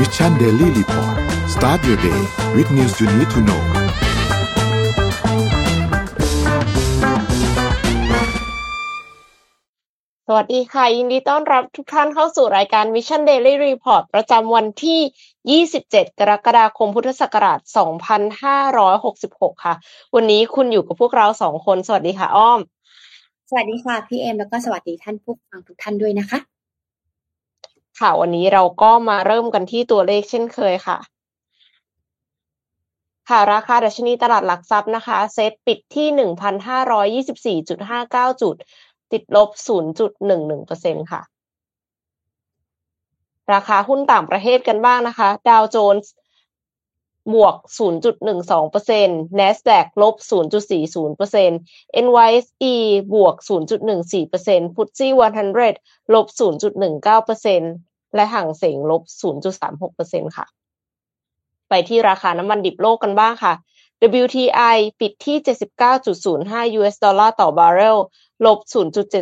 [0.00, 1.16] Mission Daily Report
[1.54, 2.20] start your day
[2.54, 3.62] with news you need to know
[10.26, 17.58] สวัสดีค่ะ ยินดีต้อนรับทุกท่านเข้าสู่รายการ Mission Daily Report ประจำวันที่ 27 กรกฎาคมพุทธศักราช
[19.16, 19.74] 2566 ค่ะ
[20.14, 22.60] วันนี้คุณอยู่กับพวกเราสองคน สวัสดีค่ะ อ้อม
[23.50, 26.55] สวัสดีค่ะ พี่เอ็มแล้วก็สวัสดีท่านผู้ฟังทุกท่านด้วยนะคะ
[28.00, 30.98] ค่ะวันนี้เราก็มาเริ่มกันที่ตัวเลขเช่นเคยค่ะ
[33.28, 36.08] ค่ะราคาดัชนีตลาดหลักทรัพย์นะคะ เซตปิดที่
[37.62, 38.54] 1,524.59 จุด
[39.12, 39.48] ติดลบ
[40.30, 41.22] 0.11%ค่ะ
[43.52, 46.12] ราคาหุ้นต่างประเทศกันบ้างนะคะ ดาวโจนส์
[47.34, 52.74] บวก 0.12% NASDAQ ลบ 0.40% NYSE
[53.14, 55.08] บวก 0.14% FTSE
[55.62, 60.46] 100 ลบ 0.19%และฮั่งเส็งลบ 0.36%ค่ะ
[61.68, 63.54] ไปที่ราคาน้ำมันดิบโลกกันบ้างค่ะ
[64.22, 65.36] WTI ปิดที่
[66.08, 67.98] 79.05 US ดอลลาร์ต่อบาร์เรล
[68.46, 68.58] ลบ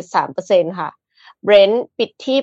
[0.09, 0.89] 0.73%ค่ะ
[1.45, 2.37] Brent ปิดที่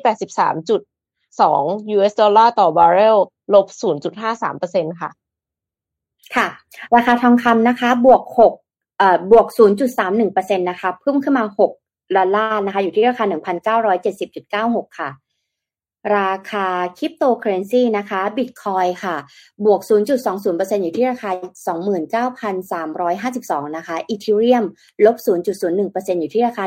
[0.77, 3.19] 83.2 US ดอลลาร์ต่อบาร์เรล
[3.55, 3.67] ลบ
[4.31, 5.11] 0.53%ค่ะ
[6.37, 6.49] ค่ะ
[6.95, 8.53] ราคาทองคำนะคะ บวกหก
[8.99, 9.47] เอ่อบวก
[10.03, 13.25] 0.31%นะคะเพิ่มขึ้นมา 6 ดอลลาร์นะคะ อยู่ที่ราคา
[13.91, 15.11] 1,970.96 ค่ะ
[16.19, 16.67] ราคา
[16.99, 19.17] คริปโตเคอเรนซีนะคะบิตคอยค่ะ
[19.65, 19.81] บวก
[20.31, 21.31] 0.20%อยู่ที่ราคา
[23.29, 24.65] 29,352 นะคะอีเทเรียม
[25.05, 26.65] ลบ 0.01%อยู่ที่ราคา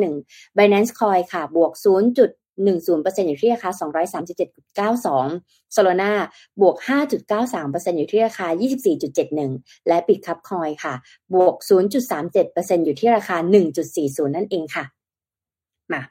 [0.00, 1.72] 1,859.51 Binance Coin ค่ะ บวก
[2.06, 2.41] 0.
[2.58, 3.70] 10%อยู่ที่ราคา
[4.96, 6.12] 237.92 Solana
[6.60, 6.76] บวก
[7.38, 8.46] 5.93%อยู่ที่ราคา
[9.16, 10.94] 24.71 และ Bitcup Coin ค่ะ
[11.34, 11.54] บวก
[12.20, 13.36] 0.37%อยู่ที่ราคา
[13.86, 14.84] 1.40 นั่นเองค่ะ
[15.92, 16.02] มา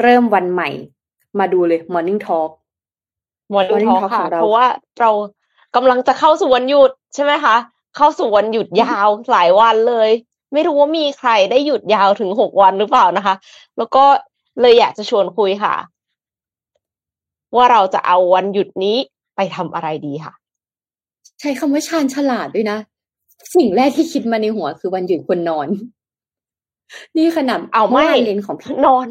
[0.00, 0.70] เริ่มวันใหม่
[1.38, 2.50] มาดูเลย Morning Talk
[3.52, 4.66] Morning Talk ค่ะ เพราะว่า
[5.00, 5.10] เรา
[5.76, 7.56] กำลังจะเข้าสู่วันหยุดใช่ไหมคะ
[7.96, 10.10] เข้าสู่วันหยุดยาวหลายวันเลย
[10.52, 13.34] ไม่รู้ว่ามีใครได้หยุดยาวถึงหกวันหรือเปล่านะคะ
[13.78, 14.04] แล้วก็
[14.60, 15.74] เลยอยากจะชวนคุยค่ะ
[17.56, 18.96] ว่าเราจะเอาวันหยุดนี้
[19.36, 20.32] ไปทำอะไรดีค่ะ
[21.40, 22.78] ใช้คำว่าชาญฉลาดด้วยนะ
[23.54, 25.68] สิ่งแรกที่คิดมาในหัวคือวันหยุดควรนอน
[27.16, 29.08] นี่ขนาดเอาไม่เรียนของพี่นอน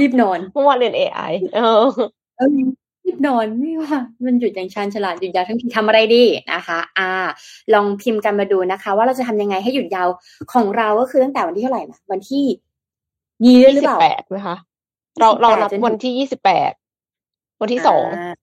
[0.00, 1.86] รีบนอนเมื่อวานเรียน AI เออ
[2.36, 2.48] เออ
[3.04, 7.10] รีบนอนไม่ว่า มันหยุดอย่างชาญฉลาดหยุดยาวทั้งทีทำอะไรดีนะคะ อ่า
[7.74, 10.08] ลองพิมพ์กันมาดูนะคะ ว่าเราจะทำยังไงให้หยุดยาว
[10.52, 12.44] ของเราก็คือตั้งแต่วันที่เท่าไหร่นะวันที่
[13.44, 14.56] ยี่หรือเปล่าแปดไหมคะ
[15.20, 16.72] เราเรานับจนถึงวันที่ยี่สิบแปด
[17.60, 18.34] วันที่สองา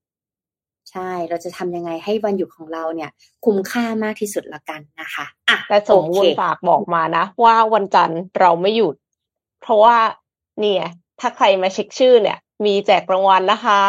[0.91, 3.11] ใช่ เราจะทำยังไงให้วันหยุดของเราเนี่ย
[3.45, 8.95] คุ้มค่ามากที่สุดละกันนะคะอะแต่สมมูลโอเคฝากบอกมานะ ว่าวันจันทร์เราไม่หยุด
[9.61, 9.97] เพราะว่า
[10.59, 10.83] เนี่ย
[11.19, 13.81] ถ้าใครมาเช็คชื่อเนี่ย มีแจกรางวัลนะคะ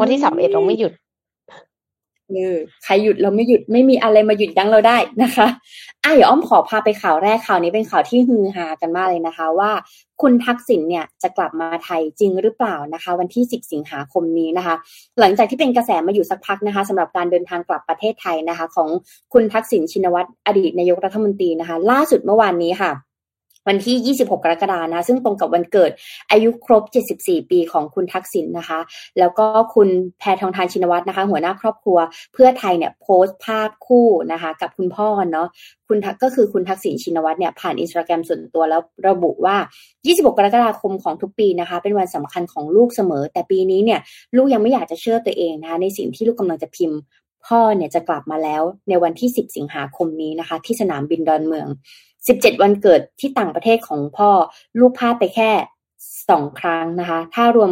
[0.00, 0.92] วันที่สามเอ็ดเราไม่หยุด
[2.30, 5.48] เออใครหยุดเราไม่หยุดไม่มีอะไรมาหยุดยั้งเราได้นะคะ
[6.04, 9.70] อะเดี๋ยวอ้อมขอพาไปข่าวแรกข่าวนี้เป็นข่าวที่ฮือฮากันมากเลยนะคะ ว่า
[10.22, 14.74] คุณทักษิณเนี่ยจะกลับมาไทยจริงหรือเปล่านะคะ วันที่ 10 สิงหาคมนี้นะคะ
[15.20, 18.88] หลังจากที่เป็นกระแสมาอยู่สักพักนะคะสำหรับการเดินทางกลับประเทศไทยนะคะ ของ
[19.32, 22.90] คุณทักษิณชินวัตรอดีตนายกรัฐมนตรีนะคะ ล่าสุดเมื่อวานนี้ค่ะ
[23.70, 25.90] วันที่ 26 กรกฎานะ ซึ่งตรงกับวันเกิด
[26.30, 26.82] อายุครบ
[27.18, 28.80] 74 ปีของคุณทักษิณนะคะ
[29.18, 29.88] แล้วก็คุณ
[30.18, 31.98] แพทองทานชินวัตรนะคะ หัวหน้าครอบครัว
[32.32, 35.48] เพื่อไทยเนี่ยโพสต์ภาพคู่นะคะ กับคุณพ่อเนาะ
[35.88, 39.56] คุณทักก็คือคุณทักษิณชินวัตรเนี่ยผ่านอินสตาแกรมส่วนตัวแล้วระบุว่า
[39.96, 44.00] 26 กรกฎาคมของทุกปีนะคะ เป็นวันสำคัญของลูกเสมอ แต่ปีนี้เนี่ย
[44.36, 46.98] ลูกยังไม่อยากจะเชื่อตัวเองนะคะในสิ่งที่ลูกกำลังจะพิมพ์
[47.46, 51.68] พ่อเนี่ยจะกลับมาแล้วในวันที่ 10 สิงหาคมนี้นะคะ ที่สนามบินดอนเมือง
[52.26, 54.30] 17 วันเกิดที่ต่างประเทศของพ่อ
[54.80, 55.50] ลูกพลาดไปแค่
[56.28, 57.70] สองครั้งนะคะ ถ้ารวม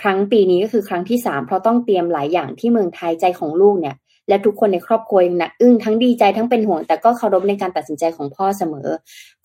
[0.00, 3.96] ครั้งปีนี้ก็คือครั้งที่สามเพราะต้องเตรียมหลายอย่างที่เมืองไทยใจของลูกเนี่ย
[4.28, 8.88] และทุกคนในครอบครัวหนะอึ้งทั้งดีใจทั้งเป็นห่วง แต่ก็เคารพในการตัดสินใจของพ่อเสมอ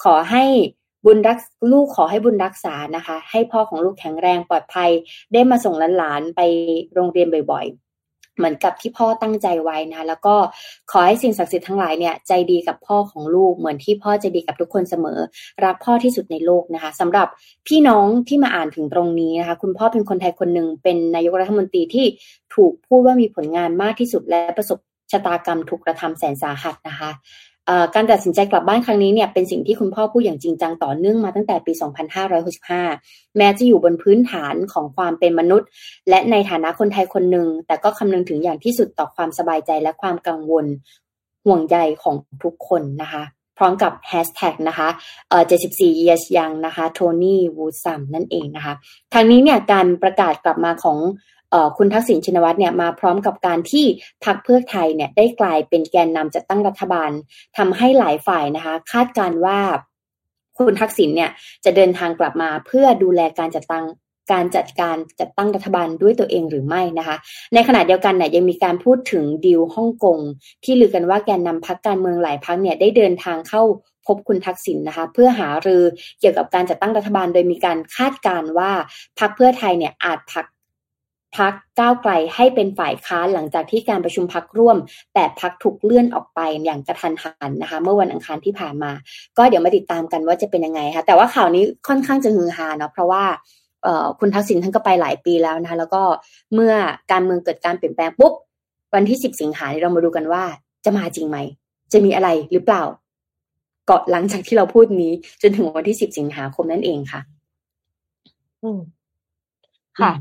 [0.04, 0.44] ขอให้
[1.06, 1.38] บุญรัก
[1.72, 4.90] ลูกขอให้บุญรักษานะคะ ให้พ่อของลูกแข็งแรงปลอดภัย
[5.34, 6.42] ได้มาส่งหลานๆไป
[6.94, 7.83] โรงเรียนบ่อยๆ
[8.38, 10.36] เหมือนกับที่พ่อตั้งใจไว้นะ แล้วก็
[10.92, 15.20] ขอให้สิ่งศักดิ์สิทธิ์ทั้งหลายเนี่ยใจดีกับพ่อของลูก เหมือนที่พ่อใจดีกับทุกคนเสมอ
[15.66, 17.28] รักพ่อที่สุดในโลกนะคะสำหรับ
[17.68, 22.06] พี่น้องที่มาอ่านถึงตรงนี้นะคะ คุณพ่อเป็นคนไทยคนหนึ่งเป็นนายกรัฐมนตรีที่
[22.56, 24.80] ถูกพูดว่ามีผลงานมากที่สุดและประสบ
[25.12, 27.12] ชะตากรรมถูกกระทำแสนสาหัสนะคะ
[27.96, 31.74] การตัดสินใจกลับบ้านครั้งนี้เนี่ยเป็นสิ่งที่คุณพ่อพูดอย่างจริงจังต่อเนื่องมาตั้งแต่ปี
[32.56, 35.68] 2565 แม้จะอยู่บนพื้นฐานของความเป็นมนุษย์
[36.10, 40.66] และในฐานะคนไทยคนหนึ่ง แต่ก็คำนึงถึงอย่างที่สุดต่อความสบายใจและความกังวล
[41.46, 43.24] ห่วงใยของทุกคนนะคะ
[43.58, 44.88] พร้อมกับแฮชแท็กนะคะ
[45.30, 48.74] เอ่อ74 years ยังนะคะโทนี่วูซัมนั่นเองนะคะ
[49.14, 50.98] ทางนี้เนี่ยการประกาศกลับมาของ
[51.78, 53.86] คุณทักษิณชินวัตรเนี่ยมาพร้อมกับการที่
[54.26, 57.12] พรรคเพื่อไทยเนี่ยได้กลายเป็นแกนนำจัดตั้งรัฐบาล
[57.58, 59.60] ทำให้หลายฝ่ายนะคะ คาดการว่า
[60.58, 61.32] คุณทักษิณเนี่ย
[61.66, 63.86] จะเดินทางกลับมาเพื่อดูแลการจัดตั้ง
[64.32, 67.16] การจัดการจัดตั้งรัฐบาลด้วยตัวเองหรือไม่นะคะ
[67.54, 70.20] ในขณะเดียวกันเนี่ยยังมีการพูดถึงดีลฮ่องกง
[70.64, 73.64] ที่ลือกันว่าแกนนำพักการเมืองหลายพักเนี่ยได้เดินทางเข้า
[74.08, 75.84] พบคุณทักษิณนนะคะ เพื่อหารือ
[76.20, 78.72] เกี่ยวกับการจัดตั้งรัฐบาลโดยมีการคาดการว่า
[79.20, 80.46] พักเพื่อไทยเนี่ยอาจพัก
[81.38, 84.78] พักก้าวไกลให้เป็นฝ่ายค้านหลังจากที่การประชุมพักร่วม
[85.14, 88.92] แต่พักถูกเลื่อนออกไปอย่างกระทันหันนะคะ เมื่อวันอังคารที่ผ่านมา
[89.38, 93.24] ก็เดี๋ยวมาติดตามกันว่าจะเป็นยังไงคะแต่ว่าข่าวนี้ค่อนข้างจะฮือฮาเนาะเพราะว่า
[94.20, 96.02] คุณทักษิณท่านก็ไปหลายปีแล้วนะคะแล้วก็
[96.54, 96.74] เมื่อ
[97.12, 98.34] การเมืองเกิดการเปลี่ยนแปลงปุ๊บ
[98.94, 100.44] วันที่สิบสิงหาเรามาดูกันว่า
[100.86, 101.38] จะมาจริงไหม
[101.92, 102.84] จะมีอะไรหรือเปล่า
[103.86, 107.22] เกาะหลังจากที่เราพูดนี้ จนถึงวันที่สิบสิงหาคมนั่นเองค่ะ
[108.64, 108.80] อืม
[110.00, 110.12] ค่ะ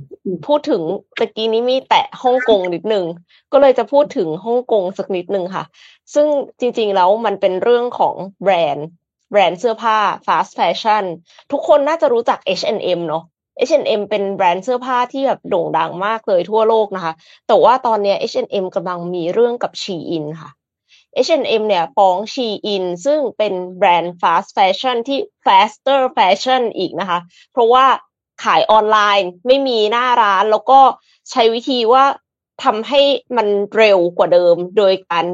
[0.47, 0.83] พูดถึง
[1.21, 3.05] ตะกี้นี้มีแตะฮ่องกงนิดนึง
[3.53, 5.65] ก็เลยจะพูดถึงฮ่องกงสักนิดนึงค่ะ
[6.15, 6.27] ซึ่ง
[6.61, 8.87] จริงๆแล้วมันเป็นเรื่องของแบรนด์
[9.31, 11.05] แบรนด์เสื้อผ้า fast fashion
[11.53, 13.25] ทุกคนน่าจะรู้จัก H&M เนาะ
[13.69, 17.13] H&M เป็นแบรนด์เสื้อผ้าที่แบบโด่งดังมากเลยทั่วโลกนะคะ
[17.49, 20.51] แต่ว่าตอนนี้ H&M กำลังมีเรื่องกับ Shein ค่ะ
[21.27, 27.19] H&M เนี่ยฟ้อง Shein ซึ่งเป็นแบรนด์ fast fashion ที่ faster fashion อีกนะคะ
[27.53, 27.85] เพราะว่า
[28.43, 30.81] ขายออนไลน์ ไม่มีหน้าร้าน แล้วก็
[31.31, 32.05] ใช้วิธีว่า
[32.65, 33.01] ทำให้
[33.37, 35.27] มันเร็วกว่าเดิม โดยการ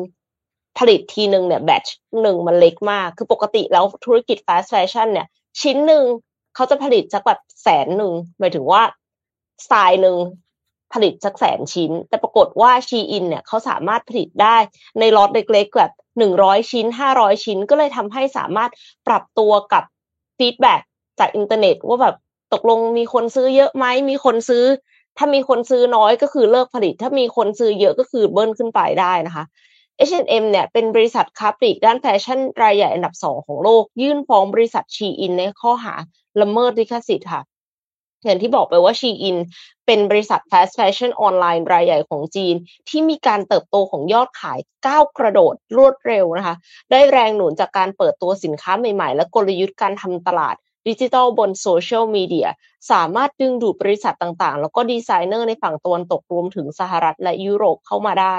[0.79, 1.85] ผลิตทีหนึ่งเนี่ย batch
[2.23, 5.27] หนึ่งมันเล็กมาก คือปกติแล้วธุรกิจ fast fashion เนี่ย
[5.61, 6.05] ชิ้นหนึ่ง
[6.55, 8.83] เขาจะผลิตสักแบบแสนหนึ่งหมายถึงว่า
[9.65, 10.17] สไตล์หนึ่ง
[10.93, 14.57] ผลิตสักแสนชิ้น แต่ปรากฏว่าชีอินเนี่ยเขาสามารถผลิตได้
[14.99, 18.71] ในล็อตเล็กๆแบบหนึ่งร้อยชิ้นห้าร้อยชิ้น ก็เลยทำให้สามารถ
[19.07, 19.85] ปรับตัวกับ
[20.39, 20.75] feedback
[21.19, 22.17] จากอินเทอร์เน็ตว่าแบบ
[22.53, 24.65] ตกลงมีคนซื้อเยอะไหมมีคนซื้อ
[25.19, 29.45] ถ้ามีคนซื้อน้อยก็คือเลิกผลิต ถ้ามีคนซื้อเยอะก็คือเบิ้ลขึ้นไปได้นะคะ
[30.09, 35.95] H&M เนี่ยเป็นบริษัทค้าปลีกด้านแฟชั่นรายใหญ่อันดับสองของโลก ยื่นฟ้องบริษัทชีอินในข้อหา
[36.41, 37.43] ละเมิดลิขสิทธิ์ค่ะ
[38.25, 39.37] อย่างที่บอกไปว่าชีอิน
[39.87, 42.55] เป็นบริษัทแฟชั่นแฟชั่นออนไลน์รายใหญ่ของจีน
[42.89, 46.57] ที่มีการเติบโตของยอดขายก้าวกระโดดรวดเร็วนะคะ
[46.91, 50.57] ได้แรงหนุนจากการเปิดตัวสินค้าใหม่ๆ และกลยุทธ์การทำตลาด
[50.89, 52.49] ดิจิทัลบนโซเชียลมีเดีย
[52.91, 58.37] สามารถดึงดูดบริษัทต่างๆ แล้วก็ดีไซเนอร์ในฝั่งตะวันตกรวมถึงสหรัฐและยุโรปเข้ามาได้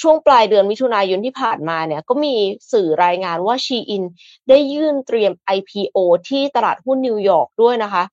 [0.00, 2.34] ช่วงปลายเดือนมิถุนายนที่ผ่านมาเนี่ยก็มี
[2.72, 4.04] สื่อรายงานว่าชีอิน
[4.48, 5.98] ได้ยื่นเตรียม IPO
[6.28, 8.04] ที่ตลาดหุ้นนิวยอร์กด้วยนะคะ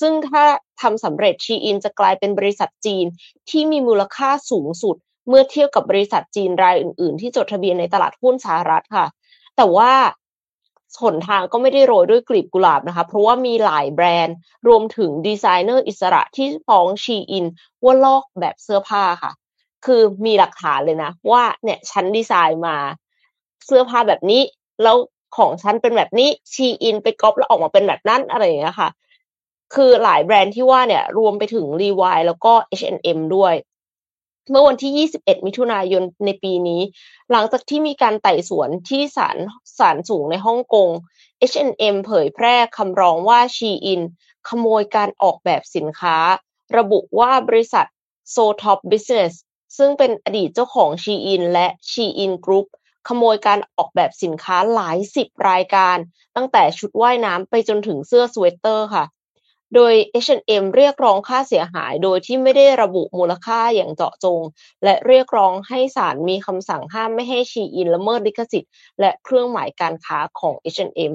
[0.00, 0.44] ซึ่งถ้า
[0.80, 3.06] ทำสำเร็จชีอินจะกลายเป็นบริษัทจีน
[3.50, 4.96] ที่มีมูลค่าสูงสุด
[5.28, 9.06] เมื่อเทียบกับบริษัทจีนรายอื่น ๆ ที่จดทะเบียนในตลาดหุ้นสหรัฐค่ะ
[9.56, 9.92] แต่ว่า
[11.02, 14.36] หนทางก็ไม่ได้โรยด้วยกลีบกุหลาบนะคะ เพราะว่ามีหลายแบรนด์
[14.68, 17.44] รวมถึงดีไซเนอร์อิสระที่ฟ้องชีอิน
[17.84, 19.32] ว่าลอกแบบเสื้อผ้าค่ะ
[19.86, 22.76] คือมีหลักฐานเลยนะ ว่าเนี่ยฉันดีไซน์มา
[23.66, 24.42] เสื้อผ้าแบบนี้
[24.82, 24.96] แล้ว
[25.36, 28.90] ของฉันเป็นแบบนี้ชีอินไปก๊อปแล้วออกมาเป็นแบบนั้นอะไรอย่างเงี้ยค่ะ
[29.74, 33.54] คือหลายแบรนด์ที่ว่าเนี่ยรวมไปถึงรีวายแล้วก็ H&M ด้วย
[34.50, 36.82] เมื่อวันที่ 21 มิถุนายนในปีนี้
[37.30, 39.36] หลังจากที่มีการไต่สวนที่ศาล
[39.78, 40.88] ศาลสูงในฮ่องกง
[41.50, 44.00] H&M เผยแพร่คำร้องว่าชีอิน
[44.48, 46.16] ขโมยการออกแบบสินค้า
[46.76, 47.86] ระบุว่าบริษัท
[48.34, 49.32] Zoetop Business
[49.78, 52.66] ซึ่งเป็นอดีตเจ้าของชีอินและชีอินกรุ๊ป
[53.08, 55.96] ขโมยการออกแบบสินค้าหลายสิบรายการ
[56.36, 59.04] ตั้งแต่ชุดว่ายน้ำไปจนถึงเสื้อสเวตเตอร์ค่ะ
[59.74, 59.94] โดย
[60.24, 64.40] H&M เรียกร้องค่าเสียหาย โดยที่ไม่ได้ระบุมูลค่าอย่างเจาะจง
[64.84, 71.14] และเรียกร้องให้ศาลมีคำสั่งห้ามไม่ให้ชีอินละเมิดลิขสิทธิ์ และเครื่องหมายการค้าของ H&M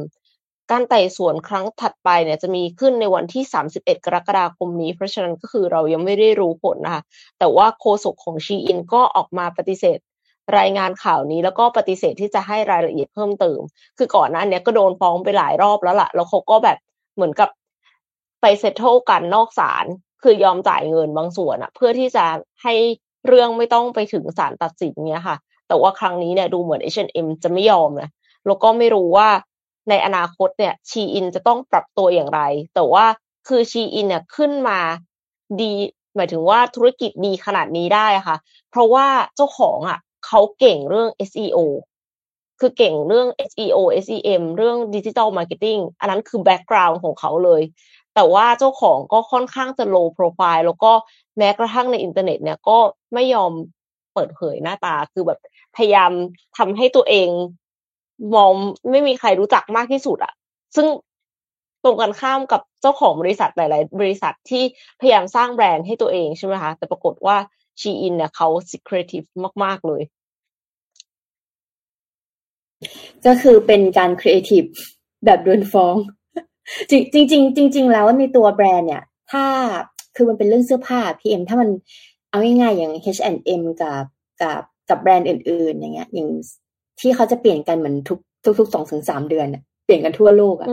[0.72, 3.44] การไต่สวนครั้งถัดไปเนี่ยจะมีขึ้นในวันที่
[3.76, 7.02] 31 กรกฎาคมนี้ เพราะฉะนั้นก็คือเรายังไม่ได้รู้ผลนะคะ
[7.40, 10.00] แต่ว่าโฆษกของชีอินก็ออกมาปฏิเสธ
[10.58, 13.60] รายงานข่าวนี้แล้วก็ปฏิเสธที่จะให้รายละเอียดเพิ่มเติม
[13.98, 16.78] คือก่อนหน้านี้ก็โดนฟ้องไปหลายรอบแล้วละ่ะ แล้วเขาก็แบบ
[17.16, 17.50] เหมือนกับ
[18.44, 19.86] ไปเซตโทกันนอกศาล
[20.24, 22.26] คือยอมจ่ายเงินบางส่วนอะเพื่อที่จะ
[22.64, 22.74] ให้
[23.28, 28.10] เรื่องไม่ต้องไปถึงศาลตัดสินเนี้ยค่ะ แต่ว่าครั้งนี้เนี่ยดูเหมือน H&M จะไม่ยอมนะ
[28.46, 29.30] แล้วก็ไม่รู้ว่า
[29.90, 32.42] ในอนาคตเนี่ยชีอินจะต้องปรับตัวอย่างไร
[32.76, 33.06] แต่ว่า
[33.48, 34.80] คือชีอินเนี่ยขึ้นมา
[35.62, 35.72] ดี
[36.16, 38.38] หมายถึงว่าธุรกิจดีขนาดนี้ได้ค่ะ
[38.70, 41.58] เพราะว่าเจ้าของอะเขาเก่งเรื่อง SEO
[42.60, 47.62] คือเก่งเรื่อง SEO SEM เรื่อง digital marketing อันนั้นคือ background ของเขาเลย
[48.16, 50.92] แต่ว่าเจ้าของก็ค่อนข้างจะ low profile แล้วก็
[51.38, 52.78] แม้กระทั่งในอินเทอร์เน็ตเนี่ยก็
[53.14, 53.52] ไม่ยอม
[54.14, 55.40] เปิดเผยหน้าตาคือแบบ
[55.76, 56.12] พยายาม
[56.58, 57.30] ทำให้ตัวเอง
[58.36, 58.52] มอง
[58.92, 60.34] ไม่มีใครรู้จักมากที่สุดอะ
[60.76, 60.88] ซึ่ง
[61.84, 64.64] ตรงกันข้ามกับเจ้าของบริษัทหลาย ๆ บริษัทที่
[65.00, 67.38] พยายามสร้างแบรนด์ให้ตัวเองใช่ไหมคะ แต่ปรากฏว่า
[67.80, 69.28] ชีอินเนี่ยเขา secretive
[69.64, 70.02] มาก ๆ เลย
[73.26, 74.64] ก็คือเป็นการครีเอทีฟ
[75.26, 75.96] แบบโดนฟ้อง
[76.90, 79.46] จริงจริงจริง ๆ แล้วในตัวแบรนด์เนี่ย ถ้า
[80.16, 81.70] คือมันเป็นเรื่องเสื้อผ้าพีเอ็มถ้ามัน
[82.30, 84.06] เอาง่ายๆอย่าง H&M กับ
[84.42, 86.28] กับกับแบรนด์อื่น ๆ อย่างเงี้ย อย่าง
[87.00, 88.20] ที่เขาจะเปลี่ยนกันเหมือนทุก
[88.60, 90.70] ทุกๆสองถึงสามเดือนอะเปลี่ยนกันทั่วโลกอะ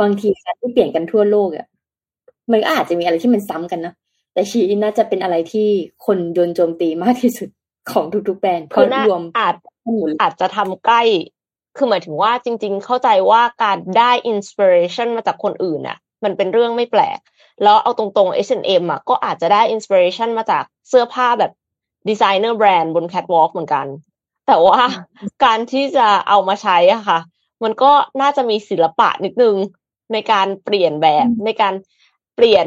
[0.00, 1.66] บางทีการที่เปลี่ยนกันทั่วโลกอะ
[2.52, 3.94] มันก็อาจจะมีอะไรที่มันซ้ำกันนะ
[4.32, 5.68] แต่ชีอินน่าจะเป็นอะไรที่
[6.06, 7.48] คนโดนโจมตีมากที่สุด
[7.90, 9.54] ของทุกๆแบรนด์เพราะรวมอาจ
[10.20, 11.02] อาจจะทำใกล้
[11.78, 17.18] คือหมายถึงว่าจริง ๆ เข้าใจว่าการได้อินสปิเรชันมาจากคนอื่นน่ะมันเป็นเรื่องไม่แปลก
[17.62, 21.52] แล้วเอาตรงๆ H&M อะก็อาจจะได้ inspiration มาจากเสื้อผ้าแบบ
[22.08, 23.86] ดีไซเนอร์แบรนด์บนแคทวอล์กเหมือนกัน
[24.46, 24.80] แต่ว่า
[25.44, 27.18] การที่จะเอามาใช้อะค่ะ
[27.62, 29.56] มันก็น่าจะมีศิลปะนิดนึง
[30.12, 31.74] ในการเปลี่ยนแบบในการ
[32.36, 32.66] เปลี่ยน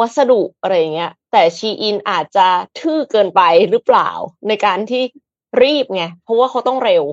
[0.00, 2.48] วัสดุอะไรเงี้ย แต่ชีอินอาจจะ
[2.78, 4.10] ทื่อเกินไปหรือเปล่า
[4.48, 5.02] ในการที่
[5.62, 7.04] รีบไงเพราะว่าเขาต้องเร็ว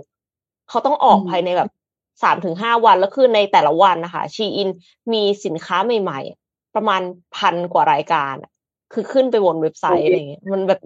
[0.71, 1.69] เขาต้องออกภายในแบบ
[2.23, 4.69] สามถึงห้าวันแล้วคือในแต่ละวันนะคะ ชีอิน
[5.13, 7.01] มีสินค้าใหม่ ๆ ประมาณ
[7.37, 8.35] พันกว่ารายการ
[8.93, 10.79] คือขึ้นไปบนเว็บไซต์อะไรเงี้ยมันแบบ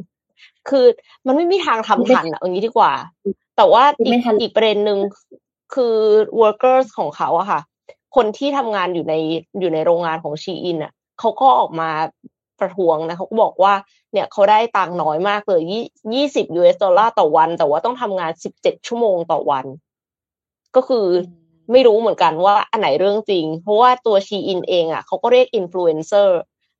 [0.69, 0.85] คือ
[1.27, 2.93] มันไม่มีทางทำทันอะอย่างนี้ดีกว่า
[3.57, 4.99] แต่ว่าอีกอีกประเด็นหนึ่ง
[5.75, 5.95] คือ
[6.41, 7.61] workers ของเขาอะค่ะ
[8.15, 9.13] คนที่ทำงานอยู่ใน
[9.59, 11.89] อยู่ในโรงงานของชีอินอะเขาก็ออกมา
[12.59, 13.73] ประท้วงนะเขาก็บอกว่า
[14.11, 15.83] เนี่ยเขาได้ตังค์น้อยมากเลยยี่
[16.13, 19.65] ยี่สิบ US ดอลลาร์ต่อวัน แต่ว่าต้องทำงานสิบเจ็ดชั่วโมงต่อวัน
[20.75, 21.05] ก็คือ
[21.71, 26.39] ไม่รู้เหมือนกันว่าอันไหนเรื่องจริง เพราะว่าตัวชีอินเองอะเขาก็เรียกอินฟลูเอนเซอร์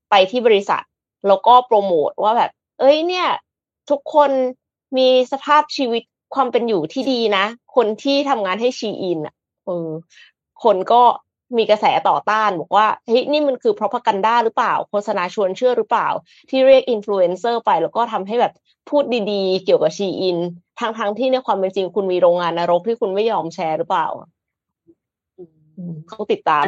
[0.10, 0.84] ไปที่บริษัท
[1.28, 3.28] แล้วก็โปรโมทว่าแบบ เอ้ยเนี่ย
[3.90, 4.32] ทุกคน
[4.98, 6.04] มีสภาพชีวิต
[6.36, 9.90] ความเป็นอยู่ที่ดีนะ คนที่ทำงานให้ชีอินอะเออ
[10.64, 11.02] คนก็
[11.58, 16.08] มีกระแสต่อต้านบอกว่าเฮ้ยนี่มันคือ propaganda หรือเปล่า โฆษณาชวนเชื่อหรือเปล่า
[16.50, 18.54] ที่เรียกอินฟลูเอนเซอร์ไป แล้วก็ทำให้แบบ
[18.90, 20.38] พูดดีๆ เกี่ยวกับชีอิน
[20.80, 24.08] ทั้งๆ ที่ในความเป็นจริงคุณมีโรงงานนรกที่คุณไม่ยอมแชร์หรือเปล่า
[26.12, 26.64] ต้องติดตาม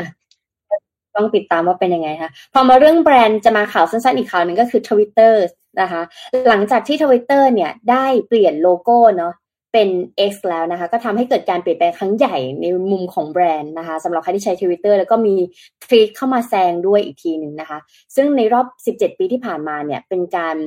[1.16, 5.44] ต้องติดตามว่าเป็นยังไงคะพอมาเรื่องแบรนด์จะมาข่าวสั้นๆอีกข่าวหนึ่งก็คือทวิตเตอร์
[5.82, 6.02] นะคะ
[6.48, 9.34] หลังจากที่ทวิตเตอร์เนี่ยได้เปลี่ยนโลโก้เนาะ
[9.74, 9.90] เป็น
[10.32, 15.36] X แล้วนะคะ ก็ทำให้เกิดการเปลี่ยนแปลงครั้งใหญ่ในมุมของแบรนด์นะคะสำหรับใครที่ใช้ Twitter แล้วก็มี
[15.84, 17.80] ทวีตเข้ามาแซงด้วยอีกทีหนึ่งนะคะ
[18.16, 18.66] ซึ่งในรอบ
[18.98, 20.58] 17 ปีที่ผ่านมาเนี่ยเป็นการ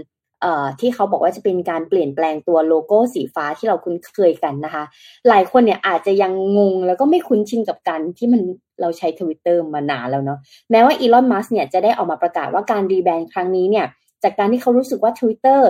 [0.42, 4.84] เอ่อที่เขาบอกว่าจะเป็นการเปลี่ยนแปลงตัวโลโก้สีฟ้าที่เราคุ้นเคยกันนะคะ
[5.28, 8.42] หลายคนเนี่ยอาจจะยังงงแล้วก็ไม่คุ้นชินกับการที่มัน
[8.80, 10.38] เราใช้ทวิตเตอร์มานานแล้วเนาะ
[10.70, 13.86] แม้ว่าอีลอนมัสก์เนี่ยจะได้ออกมาประกาศว่าการรีแบรนด์ครั้งนี้เนี่ย
[14.24, 15.60] จากการที่เขารู้สึกว่า Twitter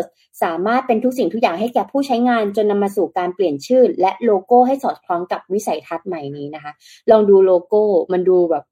[0.42, 6.72] สามารถเป็นทุกสิ่งทุกอย่างให้แก่ผู้ใช้งานจนนำมาสู่การเปลี่ยนชื่อ และโลโก้ให้สอดคล้องกับวิสัยทัศน์ใหม่นี้นะคะ
[7.10, 8.64] ลองดูโลโก้มันดูแบบ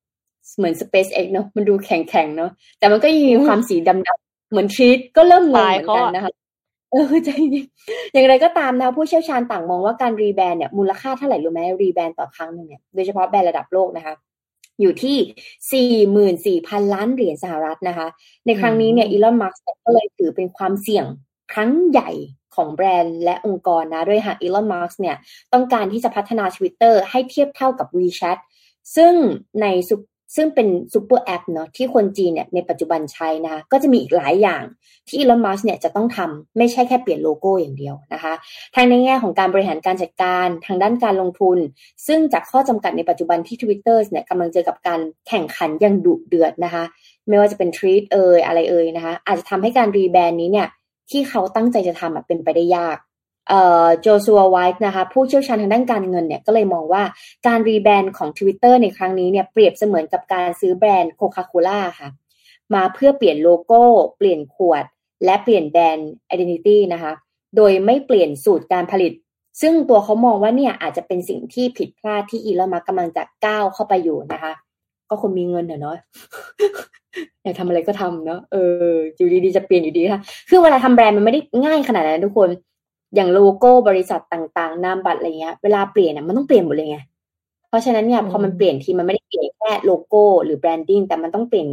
[0.56, 6.32] เหมือน SpaceX เนาะมันดูแข็งๆเนาะแต่มันก็ยังมีความสีดำๆเหมือนชีตก็เริ่มงงเหมือนกันนะคะ
[6.92, 7.28] เออใจ
[8.12, 14.14] อย่างไรก็ตามนะผู้เชี่ยวชาญต่างมองว่าการรีแบรนด์เนี่ยมูลค่าเท่าไหร่รู้ไหมรีแบรนด์ต่อครั้งนึงเนี่ยโดยเฉพาะแบรนด์ระดับโลกนะคะ
[14.80, 15.86] อยู่ที่
[16.50, 18.08] 44,000 ล้านเหรียญสหรัฐนะคะ
[18.46, 21.06] ในครั้งนี้เนี่ยอีลอนมัสก์ก็เลยถือเป็นความเสี่ยง
[21.52, 22.10] ครั้งใหญ่
[22.54, 25.16] ของแบรนด์และองค์กรนะด้วยหากอีลอนมัสก์เนี่ย
[25.52, 28.38] ต้องการที่จะพัฒนา Twitter ให้เทียบเท่ากับ WeChat
[28.96, 29.14] ซึ่ง
[29.62, 29.66] ใน
[30.36, 34.62] ซึ่งเป็นซูเปอร์แอปเนาะที่คนจีนเนี่ยในปัจจุบันใช้นะคะก็จะมีอีกหลายอย่าง
[35.08, 38.32] ที่อีลอนมัสก์เนี่ยจะต้องทำไม่ใช่แค่เปลี่ยนโลโก้อย่างเดียวนะคะ
[38.74, 41.58] ทั้งในแง่ของการบริหารการจัดการทางด้านการลงทุน
[42.06, 46.84] ซึ่งจากข้อจำกัดในปัจจุบันที่ Twitter เนี่ยกำลังเจอกับการแข่งขันอย่างดุเดือดนะคะ
[47.28, 50.68] ไม่ว่าจะเป็น Threads เอยอะไรเอยนะคะอาจจะทำให้การรีแบรนด์นี้เนี่ย
[51.10, 52.98] ที่เขาตั้งใจจะทำเป็นไปได้ยาก
[54.00, 57.02] โจซัวไวท์นะคะผู้เชี่ยวชาญทางด้านการเงินเนี่ยก็เลยมองว่า
[57.46, 62.08] การรีแบรนด์ของ Twitter ในครั้งนี้เนี่ยเปรียบเสมือนกับการซื้อแบรนด์โคคาโคล่าค่ะ
[62.74, 63.82] มาเพื่อเปลี่ยนโลโก้
[64.16, 64.84] เปลี่ยนขวด
[65.24, 67.12] และเปลี่ยนแบรนด์ identity นะคะ
[67.56, 69.12] โดยไม่เปลี่ยนสูตรการผลิต
[69.60, 74.52] ซึ่งตัวเขามองว่าเนี่ยอาจจะเป็นสิ่งที่ผิดพลาดที่อีลอนมัสก์กำลังจะก้าวเข้าไปอยู่นะคะ
[75.08, 75.96] ก็คนมีเงินเนาะ
[77.42, 82.50] อยากทำอะไรก็ทำเนาะเอออยู่ดีๆจะเปลี่ยนอยู่ดีค่ะ คือเวลาทำแบรนด์มันไม่ได้ง่ายขนาดนั้นทุกคน
[83.14, 86.98] อย่างโลโก้บริษัทต่างๆ นามบัตรอะไรเงี้ย เวลาเปลี่ยนเนี่ยมันต้องเปลี่ยนหมดเลยไง
[87.68, 91.68] เพราะฉะนั้นเนี่ยพอมันเปลี่ยนทีมันไม่ได้เปลี่ยนแค่โลโก้หรือ branding แต่มันต้องเปลี่ยน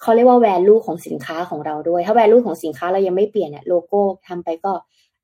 [0.00, 4.72] เขาเรียกว่า value ของสินค้าของเราด้วย ถ้า value ของสินค้าเรายังไม่เปลี่ยนเนี่ยโลโก้ทำไปก็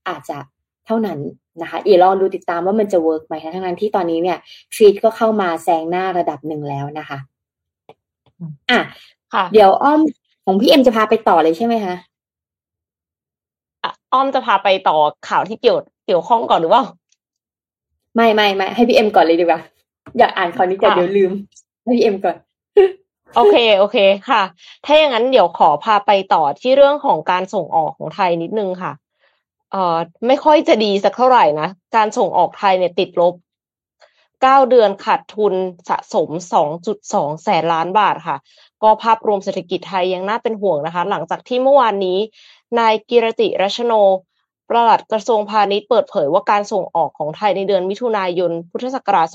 [0.09, 0.39] อาจจะ
[0.87, 1.19] เท่านั้น
[1.63, 4.39] นะคะอีลองดูติดตามว่ามันจะเวิร์กไหมทั้งนั้นที่ตอนนี้เนี่ย
[4.75, 7.19] Threads ก็เข้ามาแซงหน้าระดับหนึ่งแล้วนะคะ
[8.71, 8.81] อะ
[9.53, 10.01] เดี๋ยวอ้อม
[10.45, 11.95] ของพี่เอ็มจะพาไปต่อเลยใช่ไหมคะ
[14.13, 14.97] อ้อมจะพาไปต่อ
[15.29, 16.83] ข่าวที่เกี่ยวเกี่ยวข้องก่อนหรือว่า
[18.17, 19.61] ไม่ไม่ไม่ให้พี่เอ็มก่อนเลยดีกว่า
[20.19, 21.33] อยากอ่านคราวนี้จะเดี๋ยวลืม
[21.83, 22.37] ให้พี่เอ็มก่อน
[23.37, 23.97] โอเคโอเค
[24.31, 24.43] ค่ะ
[24.85, 28.93] ถ้าอย่างนั้นเดี๋ยวขอพาไปต่อที่เรื่องของการส่งออกของไทยนิดนึงค่ะ
[29.73, 29.97] เอ่อ
[30.27, 33.35] ไม่ค่อยจะดีสักเท่าไหร่นะ การส่งออกไทยเนี่ยติดลบ
[34.43, 35.55] เก้าเดือนขาดทุน
[35.89, 38.37] สะสมสองจุดสองแสนล้านบาทค่ะ
[38.83, 42.19] ก็ภาพรวมเศรษฐกิจไทยยังน่าเป็นห่วงนะคะ หลังจากที่เมื่อวานนี้
[42.79, 43.93] นายกิรติรัชโน
[44.69, 49.27] ปลัดกระทรวงพาณิชย์เปิดเผยว่าการส่งออกของไทยในเดือนมิถุนายน พุทธศักราช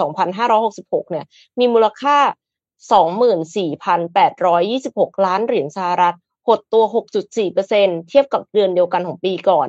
[0.51, 1.25] 2566 เนี่ย
[1.59, 2.17] มีมูลค่า
[3.11, 6.15] 24,826 ล้านเหรียญสหรัฐ
[6.47, 6.83] หดตัว
[7.45, 9.67] 6.4%เทียบกับเดือนเดียวกันของปีก่อน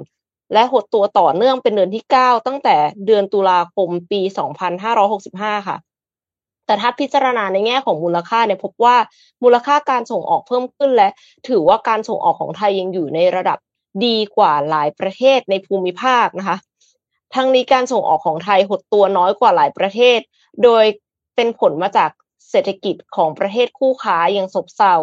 [0.53, 4.21] และหดตัวต่อเนื่องเป็นเดือนที่ 9 ตั้งแต่เดือนตุลาคมปี
[4.95, 5.77] 2565 ค่ะ
[6.67, 8.97] แต่ถ้าพิจารณาในแง่ของมูลค่าเนี่ยพบว่า
[9.43, 11.09] มูลค่าการส่งออกเพิ่มขึ้นและ
[11.49, 13.59] ถือว่าการส่งออกของไทยยังอยู่ในระดับ
[14.05, 16.57] ดีกว่าหลายประเทศในภูมิภาคนะคะ
[17.35, 20.19] ทั้งนี้การส่งออกของไทยหดตัวน้อยกว่าหลายประเทศ
[20.65, 20.85] โดย
[21.37, 22.11] เป็นผลมาจาก
[22.51, 24.95] เศรษฐกิจของประเทศคู่ค้ายังซบเซา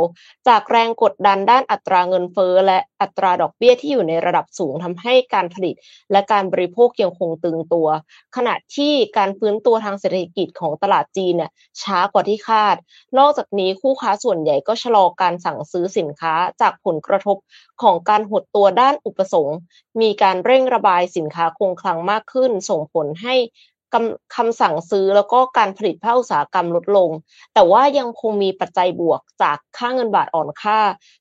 [0.48, 5.75] จากแรงกดดันด้านอัตราเงินเฟ้อและอัตราดอกเบี้ยที่อยู่ในระดับสูงทำให้การผลิต
[6.12, 7.88] และการบริโภคยังคงตึงตัว
[8.36, 12.75] ขณะที่การฟื้นตัวทางเศรษฐกิจของตลาดจีนเนี่ยช้ากว่าที่คาด
[13.17, 17.38] นอกจากนี้คู่ค้าส่วนใหญ่ก็ชะลอการสั่งซื้อสินค้าจากผลกระทบ
[17.81, 19.57] ของการหดตัวด้านอุปสงค์
[20.01, 23.36] มีการเร่งระบายสินค้าคงคลังมากขึ้น ส่งผลให้
[24.36, 27.10] คำสั่งซื้อแล้วก็การผลิตภาคอุตสาหกรรมลดลง
[27.53, 30.79] แต่ว่ายังคงมีปัจจัยบวกจากค่าเงินบาทอ่อนค่า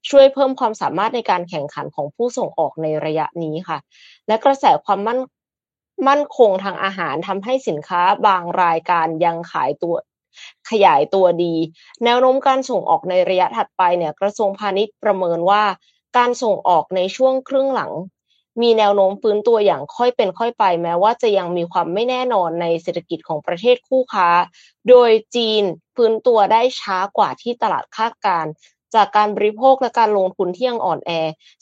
[0.09, 3.79] ช่วยเพิ่มความสามารถในการแข่งขันของผู้ส่งออกในระยะนี้ค่ะ
[4.27, 5.21] และกระแสความมั่น
[6.09, 9.97] มั่นคงทางอาหารทำให้สินค้าบางรายการยังขายตัว
[10.71, 11.55] ขยายตัวดี
[12.05, 15.63] แนวโน้มการส่งออกในระยะถัดไปเนี่ยกระทรวงพาณิชย์ประเมินว่า
[16.17, 17.93] การส่งออกในช่วงครึ่งหลัง
[18.63, 24.29] มีแนวโน้มฟื้นตัวอย่างค่อยเป็นค่อยไป แม้ว่าจะยังมีความไม่แน่นอนในเศรษฐกิจของประเทศคู่ค้า
[24.89, 25.63] โดยจีน
[25.95, 28.47] ฟื้นตัวได้ช้ากว่าที่ตลาดคาดการ
[28.95, 31.11] จากการบริโภคและการลงทุนที่ยังอ่อนแอ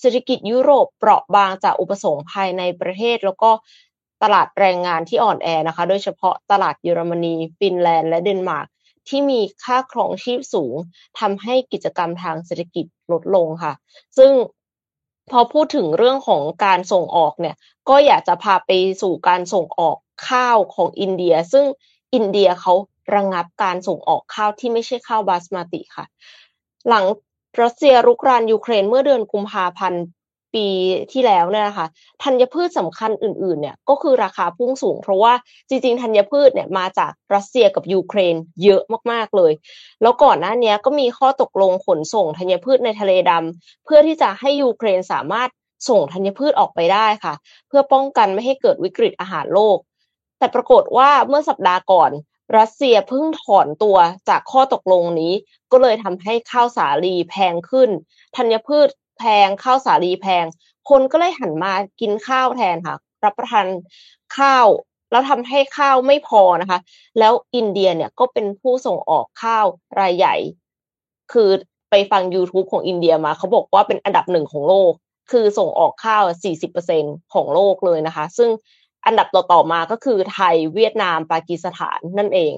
[0.01, 3.51] เศรษฐกิจยุโรปเปราะบางจากอุปสงค์ภายในประเทศ แล้วก็
[4.23, 8.67] ตลาดแรงงานที่อ่อนแอนะคะ โดยเฉพาะตลาดเยอรมนี ฟินแลนด์ และเดนมาร์ก
[9.09, 10.75] ที่มีค่าครองชีพสูง
[11.19, 13.73] ทำให้กิจกรรมทางเศรษฐกิจลดลงค่ะ
[14.19, 14.33] ซึ่ง
[15.33, 17.57] พอพูดถึงเรื่องของการส่งออกเนี่ย
[17.89, 18.71] ก็อยากจะพาไป
[19.03, 19.97] สู่การส่งออก
[20.29, 21.67] ข้าวของอินเดีย ซึ่ง
[22.15, 22.75] อินเดียเขา
[23.15, 26.05] ระงงับการส่งออกข้าวที่ไม่ใช่ข้าวบาสมาติค่ะ
[26.89, 27.05] หลัง
[27.63, 30.03] รัสเซียรุกรานยูเครนเมื่อเดือนกุมภาพันธ์
[30.55, 30.67] ปี
[31.13, 31.87] ที่แล้วเนี่ยนะคะ
[32.23, 35.33] ธัญพืชสำคัญอื่นๆเนี่ยก็คือราคาพุ่งสูง เพราะว่า
[35.69, 38.83] จริงๆธัญพืชเนี่ยมาจากรัสเซียกับยูเครนเยอะ
[39.13, 39.53] มากๆเลย
[40.03, 45.49] แล้วก่อนหน้านี้ก็มีข้อตกลงขนส่งธัญพืชในทะเลดำเพื่อที่จะให้ยูเครนสามารถ
[45.89, 47.35] ส่งธัญพืชออกไปได้ค่ะ
[47.69, 49.79] เพื่อป้องกันไม่ให้เกิดวิกฤตอาหารโลก
[50.39, 52.11] แต่ปรากฏว่าเมื่อสัปดาห์ก่อน
[52.59, 55.33] รัสเซียเพิ่งถอนตัวจากข้อตกลงนี้
[55.73, 57.91] ก็เลยทำให้ข้าวสาลีแพงขึ้น
[58.37, 60.45] ธัญพืช แพงข้าวสาลีแพง
[60.91, 63.67] คนก็เลยหันมากินข้าวแทนค่ะ รับประทาน
[64.39, 64.67] ข้าว
[65.11, 66.79] แล้วทำให้ข้าวไม่พอนะคะ
[67.19, 69.67] แล้วอินเดียเนี่ยก็เป็นผู้ส่งออกข้าว
[70.01, 70.35] รายใหญ่
[71.33, 71.51] คือ
[71.91, 74.93] ไปฟัง YouTube ของอินเดียมาเขาบอกว่าเป็นอันดับหนึ่งของโลก
[75.31, 76.25] คือส่งออกข้าว
[76.79, 78.51] 40%ของโลกเลยนะคะ ซึ่ง
[79.07, 82.53] อันดับต่อๆมาก็คือไทยเวียดนาม ปากีสถานนั่นเอง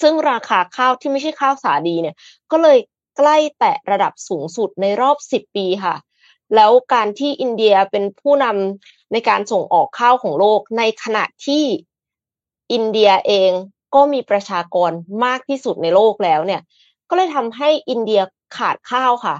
[0.00, 2.16] ซึ่งราคาข้าวที่ไม่ใช่ข้าวสาดีเนี่ย
[2.52, 2.78] ก็เลย
[3.16, 5.96] ใกล้แตะระดับสูงสุดในรอบ 10 ปีค่ะ
[6.54, 11.64] แล้วการที่อินเดียเป็นผู้นำในการส่งออกข้าวของโลก ในขณะที่
[12.72, 13.50] อินเดียเอง
[13.94, 14.90] ก็มีประชากร
[15.24, 16.60] มากที่สุดในโลกแล้วเนี่ย
[17.08, 18.20] ก็เลยทำให้อินเดีย
[18.56, 19.36] ขาดข้าวค่ะ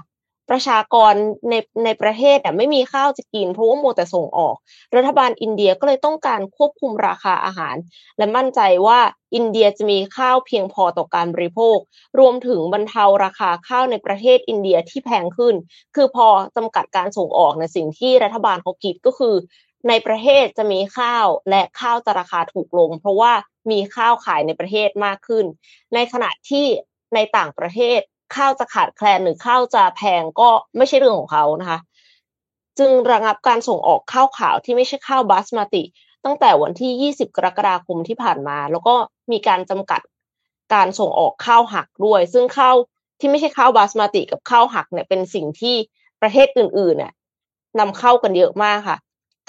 [0.49, 1.13] ประชากร
[1.49, 1.53] ใน
[1.85, 4.55] ในประเทศไม่มีข้าวจะกิน เพราะว่าโมแต่ส่งออก
[4.95, 7.75] รัฐบาลอินเดียก็เลยต้องการควบคุมราคาอาหาร
[8.17, 8.99] และมั่นใจว่า
[9.35, 11.77] อินเดียจะมีข้าวเพียงพอต่อการบริโภค
[12.19, 15.55] รวมถึงบรรเทาราคาข้าวในประเทศอินเดียที่แพงขึ้น
[15.95, 19.35] คือพอจำกัดการส่งออกในสิ่งที่รัฐบาลเขาคิดก็คือ
[19.89, 23.33] ในประเทศจะมีข้าวและข้าวจะราคาถูกลง เพราะว่า
[23.71, 25.45] มีข้าวขายในประเทศมากขึ้น
[25.93, 26.65] ในขณะที่
[27.15, 27.99] ในต่างประเทศ
[28.35, 31.79] ข้าวจะขาดแคลนหรือข้าวจะแพงก็ไม่ใช่เรื่องของเขานะคะ
[32.79, 35.83] จึงระงับการส่งออกข้าวขาวที่ไม่ใช่ข้าวบาสมาติ
[36.25, 38.95] ตั้งแต่วันที่ 20 กรกฎาคมที่ผ่านมา แล้วก็
[39.31, 40.01] มีการจำกัด
[40.73, 42.75] การส่งออกข้าวหักด้วย ซึ่งข้าว
[43.19, 45.75] ที่ไม่ใช่ข้าวบาสมาติกับข้าวหักเนี่ยเป็นสิ่งที่
[46.21, 47.13] ประเทศอื่นๆเนี่ย
[47.79, 48.97] นำเข้ากันเยอะมากค่ะ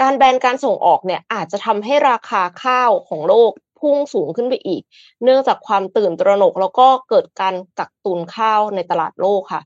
[0.01, 4.83] การแบนการส่งออกเนี่ยอาจจะทำให้ราคาข้าวของโลก พุ่งสูงขึ้นไปอีก
[5.23, 9.63] เนื่องจากความตื่นตระหนกแล้วก็เกิดการกักตุนข้าวในตลาดโลกค่ะ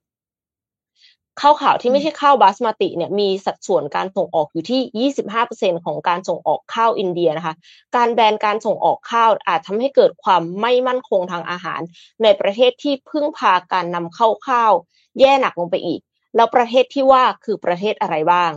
[1.41, 5.11] ข้าวขาวที่ไม่ใช่ข้าวบาสมาติเนี่ยมีสัดส่วนการส่งออกอยู่ที่
[5.45, 7.55] 25%ของการส่งออกข้าวอินเดียนะคะ
[7.97, 11.81] การแบนการส่งออกข้าวอาจทำให้เกิดความไม่มั่นคงทางอาหาร
[12.23, 14.73] ในประเทศที่พึ่งพาการนำเข้าข้าว
[15.21, 16.01] แย่หนักลงไปอีก
[16.37, 18.51] แล้วประเทศที่ว่าคือประเทศอะไรบ้าง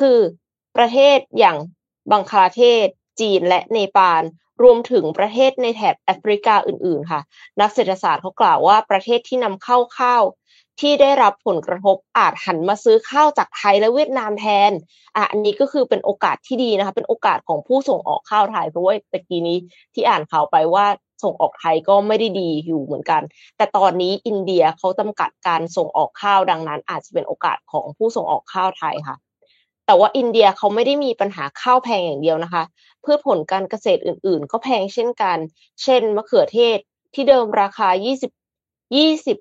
[0.00, 0.18] คือ
[0.76, 1.56] ประเทศอย่าง
[2.12, 2.86] บังคลาเทศ
[3.20, 4.22] จีนและเนปาล
[4.62, 7.20] รวมถึงประเทศในแถบแอฟริกาอื่น ๆ ค่ะ
[7.60, 10.22] นักเศรษฐศาสตร์เขากล่าวว่าประเทศที่นำเข้าข้าว
[10.80, 14.70] ที่ได้รับผลกระทบอาจหันมาซื้อข้าวจากไทยและเวียดนามแทน
[15.16, 19.58] อะอันนี้ก็คือเป็นโอกาสที่ดีนะคะ เป็นโอกาสของผู้ส่งออกข้าวไทยเพราะว่าตะกี้นี้
[19.94, 20.86] ที่อ่านข่าวไปว่า
[21.22, 23.22] ส่งออกไทยก็ไม่ได้ดีอยู่เหมือนกัน
[23.56, 29.16] แต่ตอนนี้อินเดียเขาจำกัดการส่งออกข้าวดังนั้น อาจจะเป็นโอกาสของผู้ส่งออกข้าวไทยค่ะ
[29.92, 32.62] แต่ว่าอินเดียเขาไม่ได้มีปัญหาข้าวแพงอย่างเดียวนะคะ
[33.04, 35.38] พืชผลการเกษตรอื่น ๆ ก็แพงเช่นกัน
[35.82, 36.78] เช่นมะเขือเทศ
[37.14, 39.38] ที่เดิมราคา 20 20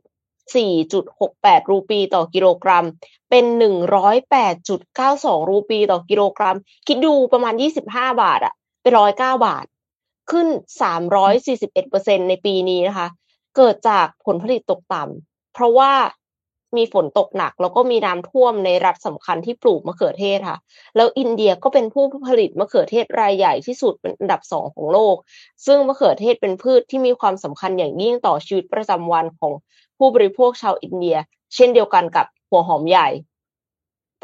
[0.54, 2.86] 4.68 รูปีต่อกิโลกรัม
[3.30, 3.46] เป็น
[4.28, 7.54] 108.92 รูปีต่อกิโลกรัม คิดดูประมาณ
[7.88, 9.66] 25 บาทอะเป็น109 บาท
[10.32, 10.48] ขึ้น
[11.20, 13.08] 341%ในปีนี้นะคะ
[13.56, 15.92] เกิดจากผลผลิตตกต่ำเพราะว่า
[16.78, 20.60] มีฝนตกหนัก แล้วก็มีน้ำท่วมในรัฐสำคัญที่ปลูกมะเขือเทศค่ะ
[20.96, 25.16] แล้วอินเดียก็เป็นผู้ผลิตมะเขือเทศรายใหญ่ที่สุดเป็นอันดับสองของโลก
[25.66, 29.52] ซึ่งมะเขือเทศเป็นพืชที่มีความสำคัญอย่างยิ่งต่อชีวิตประจำวันของ
[29.98, 31.18] ผู้บริโภคชาวอินเดีย
[31.56, 33.08] เช่นเดียวกันกับหัวหอมใหญ่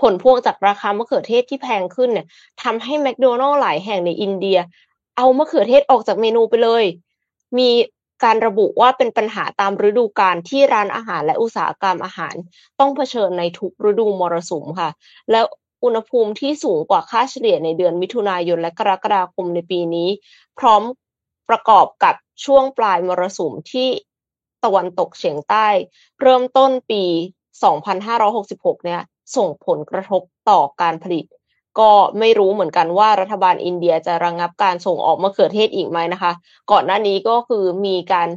[0.02, 2.26] ผลพวงจากราคามะเขือเทศที่แพงขึ้นเนี่ย
[2.64, 4.60] ทำให้แมคโดนัลล์หลายแห่งในอินเดีย
[5.18, 6.84] เอามะเขือเทศออกจากเมนูไปเลย
[7.58, 7.70] มี
[8.24, 12.36] การระบุว่าเป็นปัญหาตามฤดูกาลที่ร้านอาหารและอุตสาหกรรมอาหาร
[12.80, 14.90] ต้องเผชิญในทุกฤดูมรสุมค่ะ
[15.32, 15.46] แล้ว
[15.84, 20.10] อุณหภูมิที่สูงกว่าค่าเฉลี่ยในเดือนมิถุนายนและกรกฎาคมในปีนี้
[20.60, 20.82] พร้อม
[21.50, 23.90] ประกอบกับช่วงปลายมรสุมที่
[24.64, 25.68] ตะวันตกเฉียงใต้
[26.22, 27.04] เริ่มต้นปี
[27.90, 29.02] 2566 เนี่ย
[29.36, 31.26] ส่งผลกระทบต่อการผลิต
[31.80, 36.32] ก็ไม่รู้เหมือนกันว่ารัฐบาลอินเดียจะระงงับการส่งออกมะเขือเทศอีกไหมนะคะ
[36.72, 38.30] ก่อนหน้านี้ก็คือมีการ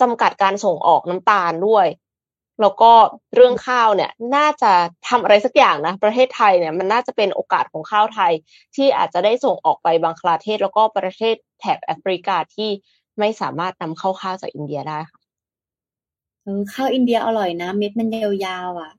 [0.00, 1.86] จำกัดการส่งออกน้ำตาลด้วย
[2.60, 2.92] แล้วก็
[3.34, 4.72] เรื่องข้าวเนี่ย น่าจะ
[5.08, 8.32] ทำอะไรสักอย่างนะ ประเทศไทยเนี่ยมันน่าจะเป็นโอกาสของข้าวไทย
[8.76, 12.70] ที่อาจจะได้ส่งออกไปบังคลาเทศ แล้วก็ประเทศแถบแอฟริกาที่
[13.18, 15.20] ไม่สามารถนำเข้าข้าวจากอินเดียได้ค่ะ
[16.42, 18.92] เออข้าวอินเดียอร่อยนะ เม็ดมันยาวๆอะ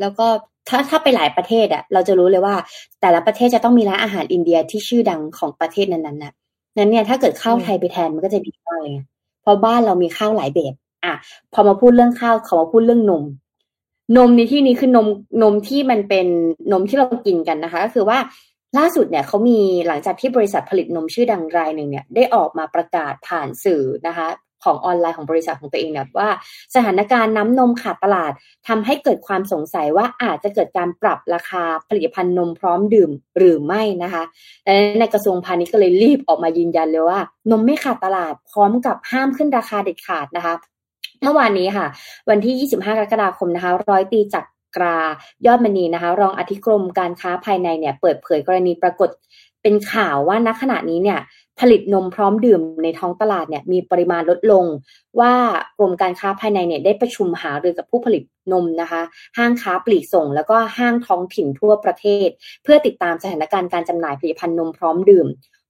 [0.00, 0.26] แล้วก็
[0.68, 2.54] ถ้าถ้าไปหลายประเทศอะเราจะรู้เลยว่า
[3.00, 6.32] แต่ละประเทศจะต้องมีร้านอาหารอินเดียที่ชื่อดังของประเทศนั้นๆน่ะ
[6.78, 8.94] นั้นเนี่ยถ้าเกิดข้าวไทยไปแทนมันก็จะดีมากเลย
[9.42, 11.14] เพราะบ้านเรามีข้าวหลายแบบอะ
[11.52, 13.24] พอมาพูดเรื่องข้าวเขามาพูดเรื่องนม
[14.16, 15.06] นมในที่นี้คือนม
[15.42, 16.26] นมที่มันเป็น
[16.72, 18.18] นมที่เรากินกันนะคะ ก็คือว่า
[18.78, 24.28] ล่าสุดเนี่ยเขามีหลังจากที่บริษัทผลิตนมชื่อดังรายหนึ่งเนี่ยได้ออกมาประกาศผ่านสื่อนะคะ
[24.64, 26.30] ของออนไลน์ของบริษัทของตัวเองเนี่ยว่า
[26.74, 28.32] สถานการณ์น้ำนมขาดตลาด
[28.68, 34.22] ทำให้เกิดความสงสัยว่าอาจจะเกิดการปรับราคาผลิตภัณฑ์นมพร้อมดื่มหรือไม่นะคะ
[34.66, 37.20] ดังนั้นในกระทรวงพาณิชย์ก็เลยรีบออกมายืนยันเลยว่า
[37.50, 40.54] นมไม่ขาดตลาดพร้อมกับห้ามขึ้นราคาเด็ดขาดนะคะ
[41.22, 41.86] เมื่อวานนี้ค่ะ
[42.30, 44.44] วันที่ 25 กรกฎาคมนะคะ ร้อยตีจาก
[44.76, 44.98] กรา
[45.46, 49.10] ยอดมณีนะคะ รองอธิกรมการค้าภายในเนี่ย เปิดเผยกรณีปรากฏ
[49.62, 51.20] เป็นข่าวว่าณขณะนี้เนี่ย
[51.60, 54.64] ผลิตนมพร้อมดื่มในท้องตลาดเนี่ยมีปริมาณลดลง
[55.20, 55.32] ว่า
[55.78, 59.02] กรมการค้าภายในเนี่ยได้ประชุมหารือกับผู้ผลิตนมนะคะ
[59.38, 62.28] ห้างค้าปลีกส่ง แล้วก็ห้างท้องถิ่นทั่วประเทศ
[62.62, 65.26] เพื่อติดตามสถานการณ์การจำหน่ายผลิตภัณฑ์นมพร้อมดื่ม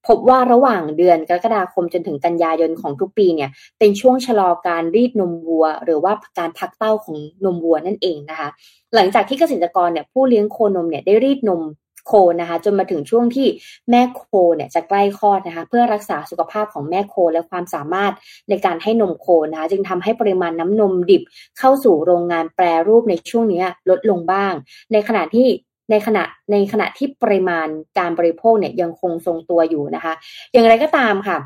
[0.09, 8.49] พบว่าระหว่างเดือนกรกฎาคมจนถึงกันยายนของทุกปีเนี่ยเป็นช่วงชะลอการรีดนมวัว หรือว่าการพักเต้าของนมวัวนั่นเองนะคะ
[8.95, 11.63] หลังจากที่เกษตรกรเนี่ยผู้เลี้ยงโคนมเนี่ยได้รีดนม
[12.07, 13.49] โคนะคะจนมาถึงช่วงที่
[13.91, 18.13] แม่โคเนี่ยจะใกล้คลอดนะคะเพื่อรักษาสุขภาพของแม่โคและความสามารถ
[18.49, 21.23] ในการให้นมโคนะคะจึงทำให้ปริมาณน้ำนมดิบ
[21.59, 24.53] เข้าสู่โรงงานแปรรูปในช่วงนี้ลดลงบ้าง
[24.93, 25.49] ในขณะที่
[25.91, 30.13] ในขณะในขณะที่ปริมาณการบริโภคเนี่ยยังคงทรงตัวอยู่นะคะ
[30.53, 31.39] อย่างไรก็ตามค่ะ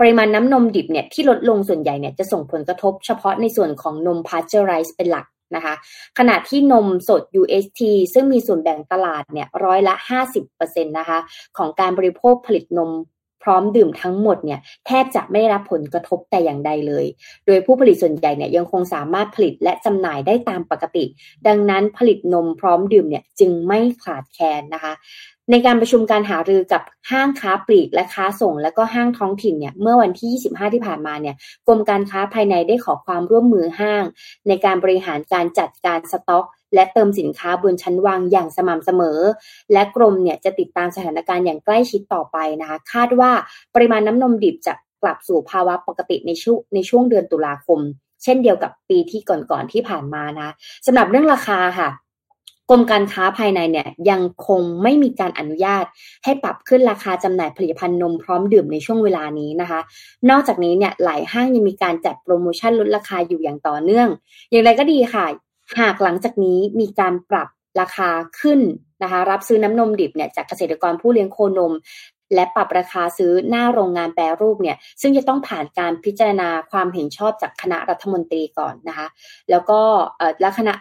[0.00, 5.74] ปริมาณน้ำนมดิบเนี่ยที่ลดลงส่วนใหญ่เนี่ยจะส่งผลกระทบเฉพาะในส่วนของนมพาสเจอไรส์เป็นหลัก นะคะ
[6.18, 7.80] ขณะที่นมสด UHT
[8.14, 9.94] ซึ่งมีส่วนแบ่งตลาดเนี่ยร้อยละ
[10.42, 11.18] 50%นะคะ
[11.58, 12.92] ของการบริโภคผลิตนม
[13.44, 17.04] พร้อมดื่มทั้งหมดเนี่ยแทบจะไม่ได้รับผลกระทบแต่อย่างใดเลย
[17.46, 21.04] โดยผู้ผลิตส่วนใหญ่เนี่ยยังคงสามารถผลิตและจำหน่ายได้ตามปกติ
[21.46, 24.92] ดังนั้นผลิตนมพร้อมดื่มเนี่ยจึงไม่ขาดแคลนนะคะ
[25.50, 31.34] ในการประชุมการหารือกับห้างค้าปลีกและค้าส่ง และก็ห้างท้องถิ่นเนี่ยเมื่อวันที่ 25 ที่ผ่านมาเนี่ย
[31.66, 34.04] กรมการค้าภายในได้ขอความร่วมมือห้าง
[34.48, 39.18] ในการบริหารการจัดการสต็อก และเติมสินค้าบนชั้นวางอย่างสม่ำเสมอ
[39.72, 43.32] และกรมเนี่ยจะติดตามสถานการณ์อย่างใกล้ชิดต่อไปนะคะ คาดว่า
[43.74, 47.80] ปริมาณน้ำนมดิบจะกลับสู่ภาวะปกติในช่วงในช่วงเดือนตุลาคม
[48.22, 50.50] เช่นเดียวกับปีที่ก่อนๆที่ผ่านมานะ
[50.86, 51.88] สำหรับเรื่องราคาค่ะ
[52.70, 55.84] กรมการค้าภายในเนี่ยยังคงไม่มีการอนุญาต
[56.24, 59.80] ให้ปรับขึ้นราคาจำหน่ายผลิตภัณฑ์นมพร้อมดื่มในช่วงเวลานี้นะคะ
[60.30, 64.08] นอกจากนี้เนี่ยหลายห้างยังมีการจัดโปรโมชั่นลดราคาอยู่อย่างต่อเนื่อง
[64.50, 65.26] อย่างไรก็ดีค่ะ
[65.80, 67.48] หากหลังจากนี้มีการปรับ
[67.80, 68.60] ราคาขึ้น
[69.02, 71.72] นะคะรับซื้อน้ำนมดิบเนี่ยจากเกษตรกรผู้เลี้ยงโคนม
[72.34, 79.06] และปรับราคาซื้อหน้าโรงงานแปรรูปเนี่ยซึ่งจะต้องผ่านการพิจารณาความเห็นชอบจากคณะรัฐมนตรีก่อนนะคะ
[79.50, 79.80] แล้วก็
[80.40, 80.74] และคณะ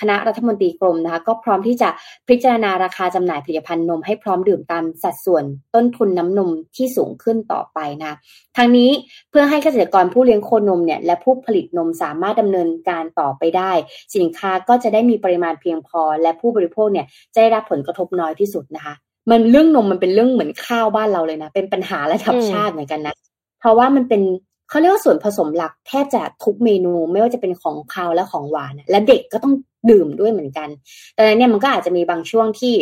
[0.00, 1.88] คณะรัฐมนตรีกรมนะคะก็พร้อมที่จะ
[2.28, 5.44] พิจารณาราคาจำหน่ายผลิตภัณฑ์นมให้พร้อมดื่มตามสัดส่วน
[5.74, 8.16] ต้นทุนน้ำนมที่สูงขึ้นต่อไปนะ
[8.56, 8.90] ทางนี้
[9.30, 13.72] เพื่อให้เกษตรกรผู้เลี้ยงโคนมเนี่ยและผู้ผลิตนมสามารถดำเนินการต่อไปได้
[14.16, 18.94] สินค้าก็จะได้มีปริมาณเพียงพอ และผู้บริโภคเนี่ยจะได้รับผลกระทบน้อยที่สุดนะคะ
[19.30, 23.14] มันเรื่องนมมันเป็นเรื่องเหมือนข้าวบ้านเราเลยนะ เป็นปัญหาระดับชาติเหมือนกันนะ
[23.60, 24.22] เพราะว่ามันเป็น
[24.68, 29.54] เขาเรียกว่าส่วนผสมหลักแทบจะทุกเมนูไม่ว่าจะเป็นของคาวและของหวาน และเด็กก็ต้อง
[29.90, 30.68] ดื่มด้วยเหมือนกัน
[31.14, 32.74] แต่เนี่ยมันก็อาจจะมีบางช่วงที่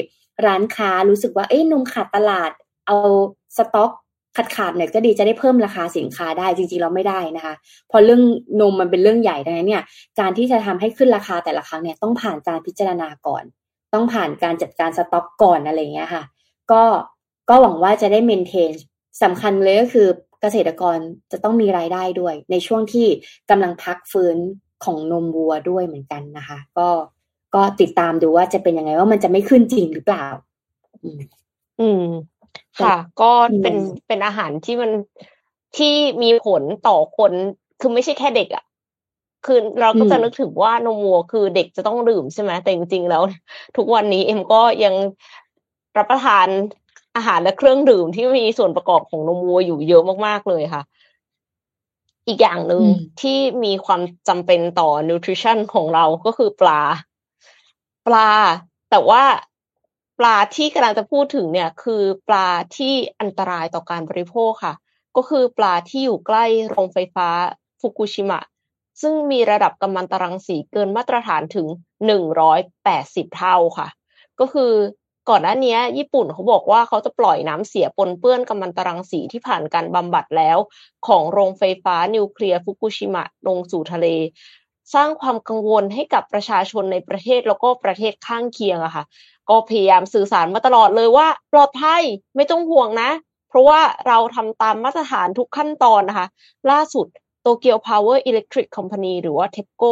[0.47, 2.51] ร้านค้ารู้สึกว่าเอ้ยนมขาดตลาด
[2.87, 2.97] เอา
[3.57, 3.91] สต็อก
[4.37, 7.55] ขาดขาดหน่อยก็ดีจะได้เพิ่มราคาสินค้าได้จริงๆเราไม่ได้นะคะ
[7.91, 8.23] พอเรื่อง
[8.61, 9.83] นมมันเป็นเรื่องใหญ่ดังนั้นเนี่ย
[10.21, 13.45] การที่จะทำให้ขึ้นราคาแต่ละครั้งเนี่ยต้องผ่านการพิจารณาก่อน
[13.95, 16.23] ต้องผ่านการจัดการสต็อกก่อนอะไรเงี้ยค่ะ
[16.73, 16.83] ก็
[17.49, 18.71] ก็หวังว่าจะได้เมนเทน
[19.23, 20.09] สำคัญเลยก็คือ
[20.41, 20.97] เกษตรกร
[21.33, 23.07] จะต้องมีรายได้ด้วย ในช่วงที่
[23.51, 24.37] กำลังพักฟื้น
[24.85, 26.89] ของนมวัวด้วยเหมือนกันนะคะ ก็
[27.55, 30.27] ก็ติดตามดูว่าจะเป็นยังไงว่ามันจะไม่ขึ้นจริงหรือเปล่า
[31.03, 31.21] อืม
[31.81, 32.05] อืม
[32.79, 33.77] ค่ะ ก็เป็น
[34.09, 34.91] เป็นอาหารที่มัน
[35.77, 37.33] ที่มีผลต่อคน
[37.81, 38.65] คือไม่ใช่แค่เด็กอะ่ะ
[39.47, 43.23] คือเราก็จะนึกถึงว่านมวัวคือเด็กจะต้องดื่มใช่ไหมแต่จริงๆแล้ว
[43.77, 44.95] ทุกวันนี้เอ็มก็ยัง
[45.99, 46.47] รับประทาน
[47.17, 50.83] อาหารและเครื่องดื่มที่มีส่วนประกอบของนมวัวอยู่เยอะมากๆเลยค่ะ
[52.27, 52.83] อีกอย่างหนึ่ง
[53.21, 56.81] ที่มีความจำเป็นต่อนิวทริชั่นของเราก็คือปลา
[58.07, 58.31] ปลา
[58.91, 59.23] แต่ว่า
[60.19, 64.75] ปลาที่กำลังจะพูดถึงเนี่ย คือปลาที่อันตรายต่อการบริโภคค่ะ
[65.17, 67.29] ก็คือปลาที่อยู่ใกล้โรงไฟฟ้า
[67.81, 68.41] ฟุกุชิมะ
[69.01, 71.67] ซึ่งมีระดับกัมมันตรังสีเกินมาตรฐานถึง
[72.07, 73.89] หนึ่งร้อยแปดสิบเท่าค่ะ
[74.41, 74.73] ก็คือ
[75.29, 80.59] ก่อนหน้านี้ญี่ปุ่นเขาบอกว่าเขาจะปล่อยน้ำเสียปนเปื้อนกัมมันตรังสีที่ผ่านการบำบัดแล้ว
[81.07, 84.07] ของโรงไฟฟ้านิวเคลียร์ฟุกุชิมะลงสู่ทะเล
[84.95, 89.05] สร้างความกังวลให้กับประชาชนในประเทศแล้วก็ประเทศข้างเคียงอะค่ะ
[89.49, 92.03] ก็พยายามสื่อสารมาตลอดเลยว่า ปลอดภัย
[92.37, 93.11] ไม่ต้องห่วงนะ
[93.49, 96.27] เพราะว่าเราทำตามมาตรฐานทุกขั้นตอนนะคะ
[96.71, 97.07] ล่าสุด
[97.43, 99.85] Tokyo Power Electric Company หรือว่าเทปโก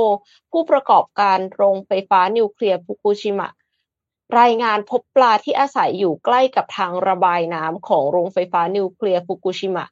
[0.53, 3.49] ผู้ประกอบการโรงไฟฟ้านิวเคลียร์ฟุกุชิมะ
[4.41, 9.87] รายงานพบปลาที่อาศัยอยู่ใกล้กับทางระบายน้ำของโรงไฟฟ้านิวเคลียร์ฟุกุชิมะ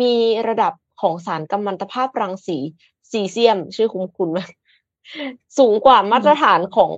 [0.00, 0.14] มี
[0.48, 2.58] ระดับของสารกัมมันตภาพรังสี
[3.10, 4.50] ซีเซียม ชื่อคุ้มคุณมาก
[5.58, 6.90] สูงกว่ามาตรฐานของ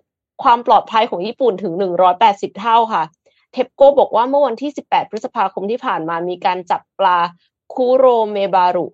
[0.42, 1.72] ความปลอดภัยของญี่ปุ่นถึง
[2.16, 3.04] 180 เท่าค่ะ
[3.52, 7.18] เทปโกบอกว่าเมื่อวันที่ 18 พฤษภาคมที่ผ่านมามีการจับปลา
[7.74, 8.86] คูโรเมบารุ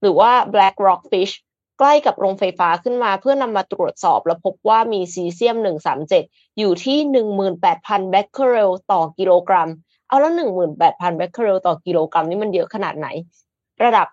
[0.00, 1.32] หรือว่า black rock fish
[1.82, 5.56] ใกล้กับโรงไฟฟ้าขึ้นมาเพื่อนำมาตรวจสอบและพบว่ามีซีเซียม
[6.08, 6.98] 137 อยู่ที่
[7.54, 9.68] 18,000 เบคเคอเรลต่อกิโลกรัม
[10.08, 10.32] เอาแล้ว
[10.76, 13.08] 18,000 เบคเคอเรลต่อกิโลกรัมนี่มันเยอะขนาดไหน
[13.84, 14.06] ระดับ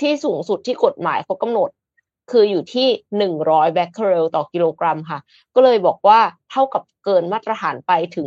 [0.00, 1.70] ที่สูงสุดที่กฎหมายเขากำหนด
[2.30, 2.88] คืออยู่ที่
[3.32, 5.18] 100 แบคเคอเรลต่อกิโลกรัมค่ะ
[5.54, 8.26] ก็เลยบอกว่าเท่ากับเกินมาตรฐานไปถึง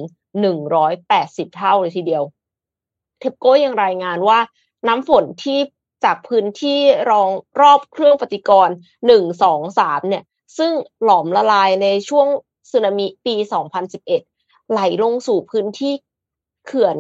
[0.80, 2.24] 180 เท่าเลยทีเดียว
[3.20, 4.40] เทปโก้ยังรายงานว่า
[4.88, 5.60] น้ำฝนที่
[6.04, 7.30] จากพื้นที่รอง
[7.62, 8.76] รอบเครื่องปฏิกรณ์
[9.08, 10.24] หนึ่งสองสามเนี่ย
[10.58, 10.72] ซึ่ง
[11.04, 12.28] หลอมละลายในช่วง
[12.72, 13.36] สึนามิปี
[14.04, 15.94] 2011 ไหลลงสู่พื้นที่
[16.66, 16.98] เขื่อน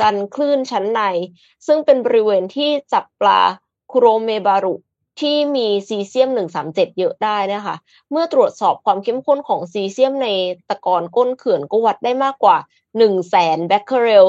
[0.00, 1.00] กันคลื่นชั้นใน
[1.66, 3.40] ซึ่งเป็นบริเวณที่จับปลา
[3.92, 4.74] คุโรเมบารุ
[5.20, 6.28] ที่มีซีเซียม
[6.64, 7.76] 137 เยอะได้นะคะ
[8.10, 10.28] เมื่อตรวจสอบความเข้มข้นของซีเซียมใน
[10.68, 14.24] ตะกอนก้นเขื่อนก็วัดได้มากกว่า 1 0 0 0 0แสนเบคเคอเรล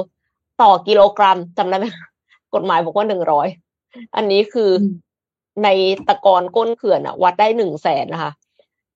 [0.62, 1.86] ต่อกิโลกรัมจำได้ไหม
[2.54, 3.71] กฎหมายบอกว่า 100
[4.16, 4.72] อันนี้คือ
[5.64, 5.68] ใน
[6.08, 8.32] ตะกอนก้นเขื่อนอะวัดได้หนึ่งแสนนะคะ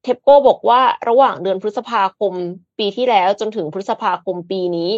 [0.04, 2.34] เทปโก้บอกว่าระหว่างเดือนพฤษภาคม
[2.80, 4.92] ปีที่แล้วจนถึงพฤษภาคมปีนี้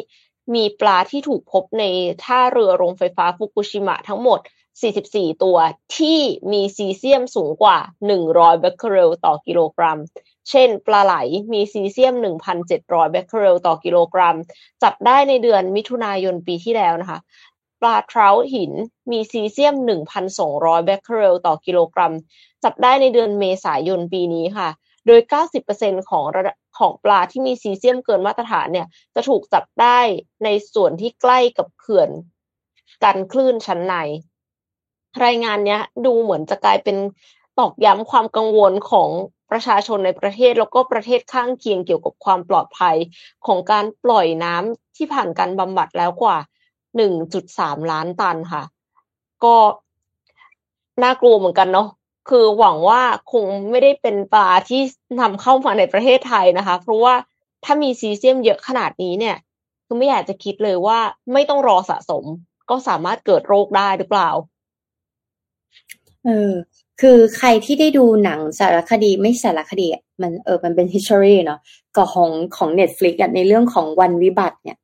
[0.55, 1.83] มีปลาที่ถูกพบใน
[2.23, 4.39] ท่าเรือโรงไฟฟ้าฟุกุชิมะทั้งหมด
[4.91, 5.57] 44 ตัว
[5.97, 6.19] ที่
[6.51, 7.77] มีซีเซียมสูงกว่า
[8.19, 9.99] 100เบคเคอเรลต่อกิโลกรัม
[10.49, 11.15] เช่น ปลาไหล
[11.53, 12.13] มีซีเซียม
[12.63, 14.35] 1,700เบคเคอเรลต่อกิโลกรัม
[14.83, 17.19] จับได้ในเดือนมิถุนายนปีที่แล้วนะคะ
[17.81, 18.71] ปลาเทราต์หิน
[19.11, 19.75] มีซีเซียม
[20.29, 22.13] 1,200 เบคเคอเรลต่อกิโลกรัม
[22.63, 24.69] จับได้ในเดือนเมษายนปีนี้ค่ะ
[25.07, 25.21] โดย
[25.65, 26.25] 90%ของ
[26.77, 29.99] ของปลาที่มีซีเซียมเกินมาตรฐานเนี่ย จะถูกจับได้
[30.43, 32.09] ในส่วนที่ใกล้กับเขื่อน
[33.03, 33.95] กันคลื่นชั้นใน
[35.25, 36.97] รายงานเนี้ยดูเหมือนจะกลายเป็น
[37.59, 39.09] ตอกย้ำความกังวลของ
[39.51, 42.97] ประชาชนในประเทศแล้วก็ประเทศข้างเคียงเกี่ยวกับความปลอดภัย
[43.45, 46.37] ของการปล่อยน้ำที่ผ่านการบำบัดแล้วกว่า
[46.99, 48.63] 1.3ล้านตันค่ะ
[49.43, 49.55] ก็
[51.03, 51.87] น่ากลัวเหมือนกันเนาะ
[52.29, 54.81] คือหวังว่าคงไม่ได้เป็นปลาที่
[55.19, 57.13] นำเข้ามาในประเทศไทยนะคะ เพราะว่า
[57.63, 59.37] ถ้ามีซีเซียมเยอะขนาดนี้เนี่ย
[59.85, 60.99] คือไม่อยากจะคิดเลยว่า
[61.33, 62.23] ไม่ต้องรอสะสม
[62.69, 64.29] ก็สามารถเกิดโรคได้หรือเปล่า
[66.25, 66.53] เออ
[67.01, 69.87] คือใครที่ได้ดูหนังสารคดีไม่สารคดี
[70.21, 71.59] มันเออมันเป็น history เนาะ
[71.95, 74.77] ก็ของของ Netflix อในเรื่องของวันวิบัติเนี่ย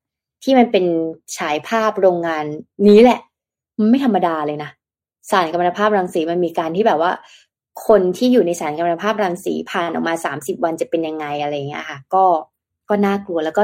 [0.43, 0.85] ที่มันเป็น
[1.37, 2.45] ฉายภาพโรงงาน
[2.87, 3.19] นี้แหละ
[3.79, 4.69] มันไม่ธรรมดาเลยนะ
[5.31, 7.11] สารกัมมันตภาพรังสีมันมีการที่แบบว่า
[7.87, 12.23] คนที่อยู่ในสารกัมมันตภาพรังสีผ่านออกมาสามสิบวันจะเป็นยังไงอะไรเงี้ยค่ะ ก็
[12.89, 13.63] ก็น่ากลัวแล้วก็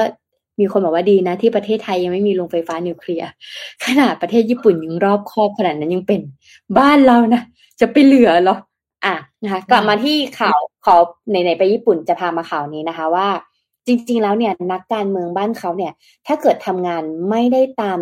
[0.59, 3.29] มีคนบอกว่าดีนะ ที่ประเทศไทยยังไม่มีโรงไฟฟ้านิวเคลียร์
[3.85, 6.21] ขนาดประเทศญี่ปุ่นยังรอบครอบขนาดนั้นยังเป็น
[6.77, 7.41] บ้านเรานะ
[7.79, 8.57] จะไปเหลือหรอ
[9.05, 10.95] อะนะคะกลับมาที่ข่าวขอ
[11.29, 13.27] ไหนๆไปญี่ปุ่นจะพามาข่าวนี้นะคะว่า
[13.89, 15.93] จริง ๆ แล้วเนี่ยนักการเมืองบ้านเขาเนี่ย
[16.27, 17.99] ถ้าเกิดทำงานไม่ได้ตาม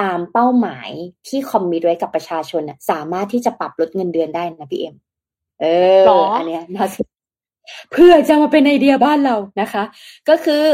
[0.00, 0.90] ตามเป้าหมาย
[1.28, 4.94] ที่คอมมิตไว้กับประชาชนน่ะสามารถที่จะปรับลดเงินเดือนได้นะพี่เอ็ม
[5.60, 5.66] เอ
[6.00, 6.04] อ
[6.36, 7.06] อันเนี้ยน่าสน
[7.92, 9.84] เพื่อจะมาเป็นไอเดียบ้านเรานะคะ
[10.28, 10.64] ก็คือ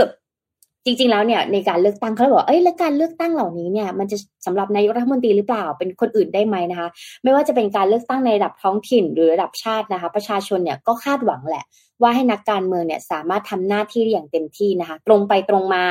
[0.85, 4.17] จริง ๆ แล้วเนี่ยในการเลือกตั้งเขาบอกเอ้ยแล้วการเลือกตั้งเหล่านี้เนี่ยมันจะ
[4.47, 6.89] สำหรับนายกรัฐมนตรีหรือเปล่าเป็นคนอื่นได้ไหมนะคะ
[7.23, 11.65] ไม่ว่าจะเป็นการเลือกตั้งในระดับท้องถิ่นหรือระดับชาตินะคะ ประชาชนเนี่ยก็คาดหวังแหละ
[12.03, 15.85] ว่าให้นักการเมืองเนี่ยสามารถทำหน้าที่อย่างเต็มที่นะคะ ตรงไปตรงมา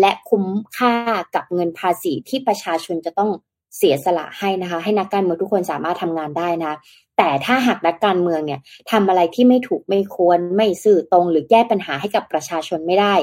[0.00, 0.44] และคุ้ม
[0.76, 0.94] ค่า
[1.34, 3.30] กับเงินภาษีที่ประชาชนจะต้อง
[3.76, 6.74] เสียสละให้นะคะ ให้นักการเมืองทุกคนสามารถทำงานได้นะ
[7.18, 8.60] แต่ถ้าหากนักการเมืองเนี่ย
[8.90, 13.14] ทำอะไรที่ไม่ถูกไม่ควร ไม่สื่อตรง หรือแก้ปัญหาให้กับประชาชนไม่ได้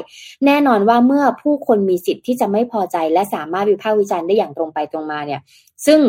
[0.45, 5.41] แน่นอนว่าเมื่อผู้คนมีสิทธิ์ที่จะไม่พอใจ และสามารถวิพากษ์วิจารณ์ได้อย่างตรงไปตรงมาเนี่ย
[5.85, 5.99] ซึ่ง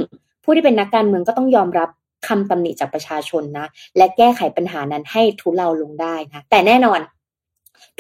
[0.45, 1.89] ผู้ที่เป็นนักการเมืองก็ต้องยอมรับ
[2.29, 7.01] คำตำหนิจากประชาชนนะ และแก้ไขปัญหานั้นให้ทุเลาลงได้นะแต่แน่นอน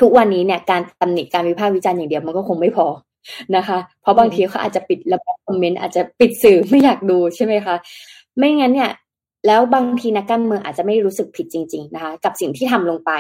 [0.00, 2.86] ทุกวันนี้เนี่ยการตำหนิการวิพากษ์วิจารณ์อย่างเดียวมันก็คงไม่พอ
[3.56, 7.76] นะคะ เพราะบางทีเขาอาจจะปิดระบบคอมเมนต์อาจจะปิดสื่อไม่อยากดูใช่ไหมคะ
[8.38, 8.90] ไม่งั้นเนี่ย
[9.46, 13.12] แล้วบางทีนักการเมืองอาจจะไม่รู้สึกผิดจริง ๆ นะคะ กับสิ่งที่ทำลงไป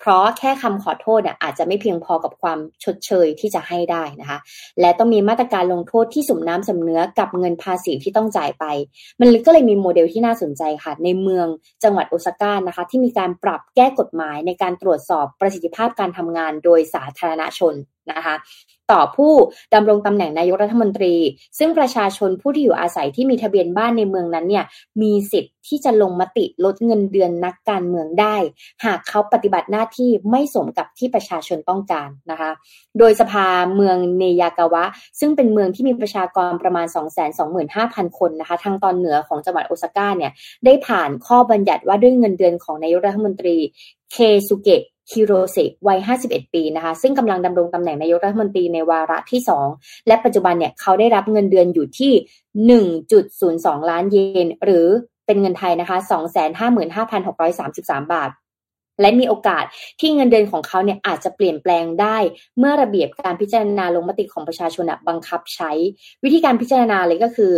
[0.00, 4.38] เพราะแค่คำขอโทษเนี่ยอาจจะไม่เพียงพอกับความชดเชยที่จะให้ได้นะคะ
[4.80, 8.64] และต้องมีมาตรการลงโทษที่สมน้ำสมเนื้อกับเงินภาษีที่ต้องจ่ายไป
[9.20, 11.46] มันก็เลยมีโมเดลที่น่าสนใจค่ะ ในเมือง
[11.84, 17.74] จังหวัดโอซาก้านะคะ ที่มีการปรับแก้กฎหมายในการตรวจสอบประสิทธิภาพการทำงานโดยสาธารณชน
[18.12, 18.36] นะคะ
[18.92, 19.32] ต่อผู้
[19.74, 21.14] ดำรงตำแหน่งนายกรัฐมนตรี
[21.58, 24.64] ซึ่งประชาชนผู้ที่อยู่อาศัยที่มีทะเบียนบ้านในเมืองนั้นเนี่ย
[25.02, 28.36] มีสิทธิ์ที่จะลงมติลดเงินเดือนนักการเมืองได้
[28.84, 32.50] หากเขาปฏิบัติหน้าที่ไม่สมกับที่ประชาชนต้องการนะคะ
[32.98, 34.84] โดยสภาเมืองเนยากาวะ
[35.20, 36.86] ซึ่งเป็นเมืองที่มีประชากรประมาณ
[37.52, 40.32] 225,000 คนนะคะทางตอนเหนือของจังหวัดโอซาก้าเนี่ย
[40.64, 43.56] ได้ผ่านข้อบัญญัติว่าด้วยเงินเดือนของนายกรัฐมนตรี
[44.12, 44.16] เค
[44.48, 49.40] ซุเกะ ฮิโรเซวัย 51 ปีนะคะ ซึ่งกำลังดำรงตำแหน่งนายกรัฐมนตรีในวาระที่
[49.72, 52.12] 2 และปัจจุบันเนี่ยเขาได้รับเงินเดือนอยู่ที่
[53.22, 54.86] 1.02 ล้านเยน หรือ
[55.26, 55.96] เป็นเงินไทยนะคะ
[57.24, 58.30] 255,633 บาท
[59.00, 59.64] และมีโอกาส
[60.00, 62.18] ที่เงินเดือนของเขาเนี่ยอาจจะเปลี่ยนแปลงได้
[62.58, 65.70] เมื่อระเบียบการพิจารณาลงมติของประชาชนบังคับใช้
[66.24, 67.52] วิธีการพิจารณาเลยก็คือ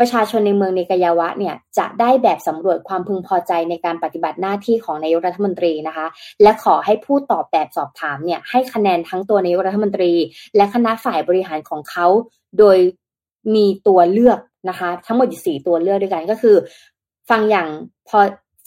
[0.00, 6.06] ประชาชนในเมืองในกายาวะเนี่ยจะได้แบบสำรวจความพึงพอใจในการปฏิบัติหน้าที่ของนายกรัฐมนตรีนะคะ
[6.42, 10.12] และขอให้ผู้ตอบแบบสอบถามเนี่ยให้คะแนนทั้งตัวนายกรัฐมนตรี
[10.56, 12.06] และคณะฝ่ายบริหารของเขา
[12.58, 12.78] โดย
[13.54, 16.56] มีตัวเลือกนะคะ ทั้งหมดสี่ตัวเลือกด้วยกันก็คือ
[17.30, 17.68] ฟังอย่าง
[18.08, 18.18] พอ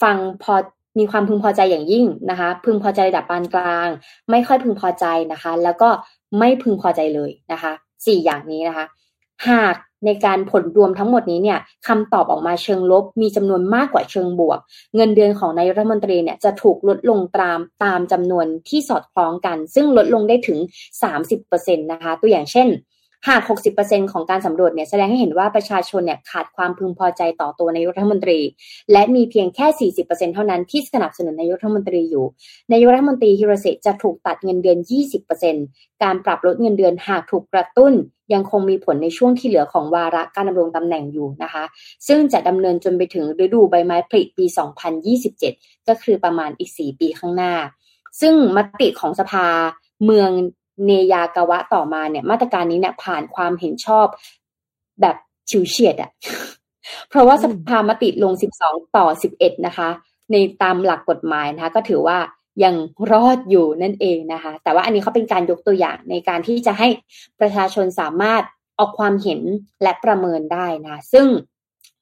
[0.02, 0.54] ฟังพอ
[0.98, 3.88] มีความพึงพอใจอย่างยิ่งนะคะ พึงพอใจระดับปานกลาง
[4.30, 5.88] ไม่ค่อยพึงพอใจนะคะ แล้วก็
[6.38, 7.72] ไม่พึงพอใจเลยนะคะ
[8.06, 8.86] สี่อย่างนี้นะคะ
[9.48, 14.58] หาก ในการผลรวมทั้งหมดนี้เนี่ยคำตอบออกมาเชิงลบ มีจำนวนมากกว่าเชิงบวก
[14.96, 20.58] เงินเดือนของนายรัฐมนตรีเนี่ยจะถูกลดลงตามตามจำนวนที่สอดคล้องกัน ซึ่งลดลงได้ถึง
[21.22, 22.68] 30%นะคะ ตัวอย่างเช่น
[23.28, 23.42] หาก
[23.76, 28.38] 60%ของการสำรวจเนี่ยแสดงให้เห็นว่าประชาชนเนี่ยขาดความพึงพอใจต่อตัวนายกรัฐมนตรี
[28.92, 32.26] และมีเพียงแค่ 40%เท่านั้นที่สนับสนุนนายกรัฐมนตรีอยู่
[32.72, 34.78] นายกรัฐมนตรีฮิโรเซจะถูกตัดเงินเดือน
[35.40, 37.92] 20%การปรับลดเงินเดือนหากถูกกระตุ้น
[38.34, 41.64] ยังคงมีผลในช่วงที่เหลือของวาระการดำรงตำแหน่งอยู่นะคะ
[42.08, 44.44] ซึ่งจะดำเนินจนไปถึงฤดูใบไม้ผลิปี
[45.16, 47.54] 2027 ก็คือประมาณอีก 4 ปีข้างหน้า
[48.20, 49.46] ซึ่งมติของสภา
[50.04, 50.30] เมือง
[50.84, 54.06] เนยากาวะต่อมาเนี่ย มาตรการนี้เนี่ยผ่านความเห็นชอบ
[55.00, 55.16] แบบ
[55.50, 56.10] ชิวเฉียดอะ
[57.08, 58.32] เพราะว่าสภามติลง
[58.64, 59.06] 12 ต่อ
[59.36, 59.88] 11 นะคะ
[60.30, 62.18] ในตามหลักกฎหมายนะคะ ก็ถือว่า
[62.64, 62.74] ยัง
[63.12, 66.88] รอดอยู่นั่นเองนะคะ แต่ว่าอันนี้เขาเป็นการยกตัวอย่างในการที่จะให้
[67.40, 68.42] ประชาชนสามารถ
[68.78, 69.40] ออกความเห็น
[69.82, 71.26] และประเมินได้นะ ซึ่ง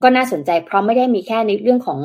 [0.02, 2.00] ก็น่าสนใจเพราะไม่ได้มีแค่ในเรื่องของ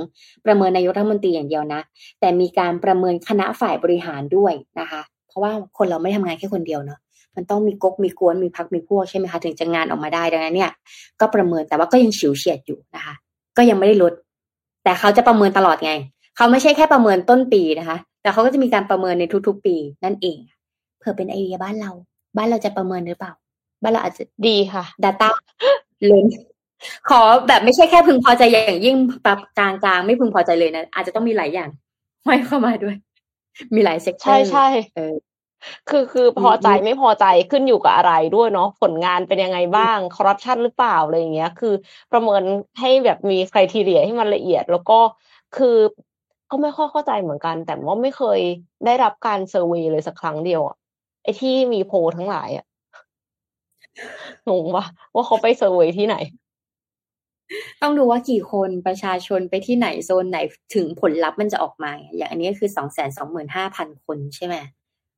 [0.45, 1.81] ประเมินนายกรัฐมนตรีอย่างเดียวนะ
[2.19, 6.99] แต่มีการประเมินคณะฝ่ายบริหารด้วยนะคะ เพราะว่าคนเราไม่ทำงานแค่คนเดียวเนาะ
[7.35, 10.71] มันต้องมีก๊กมีกวนมีพักมีพวกใช่ไหมคะถึงจะงานออกมาได้ดังนั้นเนี่ย
[11.19, 13.13] ก็ประเมินแต่ว่าก็ยังฉิวเฉียดอยู่นะคะ
[13.57, 14.13] ก็ยังไม่ได้ลด
[14.83, 15.93] แต่เขาจะประเมินตลอดไง
[16.35, 20.37] เขาไม่ใช่แค่ประเมินต้นปีนะคะ แต่เขาก็จะมีการประเมินในทุกๆปีนั่นเอง
[20.99, 21.91] เผื่อเป็นไอเดียบ้านเรา
[22.37, 23.31] บ้านเราจะประเมินหรือเปล่า
[23.83, 25.29] บ้านเราอาจจะดีค่ะ Data
[26.11, 26.25] ล้น
[27.09, 31.69] ขอแบบไม่ใช่แค่พึงพอใจอย่างยิ่งปรับกลางกลางไม่พึงพอใจเลยนะอาจจะต้องมีหลายอย่าง
[32.25, 32.95] ไม่เข้ามาด้วย
[33.73, 35.15] มีหลาย sector ใช่ใช่เออ
[35.89, 41.73] คือคือพอใจไม่พอใจขึ้นอยู่กับอะไรด้วยเนาะผลงานเป็นยังไงบ้างคอร์รัปชันหรือเปล่าอะไรอย่างเงี้ย คือ
[42.11, 42.43] ประเมิน
[42.79, 44.99] ให้แบบมี criteria ให้มันละเอียด แล้วก็
[45.57, 45.77] คือ
[46.49, 48.39] ก็ไม่ค่อยเข้าใจเหมือนกัน แต่ว่าไม่เคย
[48.85, 50.75] ได้รับการ survey เลยสักครั้งเดียวอะ
[51.23, 52.65] ไอที่มีโพลทั้งหลายอะ
[54.49, 56.15] งงว่าว่าเขาไป survey ที่ไหน
[57.81, 60.39] ต้องดูว่ากี่คนประชาชนไปที่ไหนโซนไหน
[60.75, 64.55] ถึงผลลัพธ์มันจะออกมา อย่างอันนี้คือสองแสนสองหมื่นห้าพันคนใช่ไหม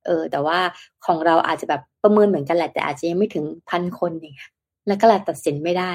[0.06, 0.58] เออ แต่ว่า
[1.06, 4.50] ของเราอาจจะแบบประเมินเหมือนกันแหละแต่อาจจะยังไม่ถึงพันคนเนี่ย
[4.86, 5.92] แล้วก็เลยตัดสินไม่ได้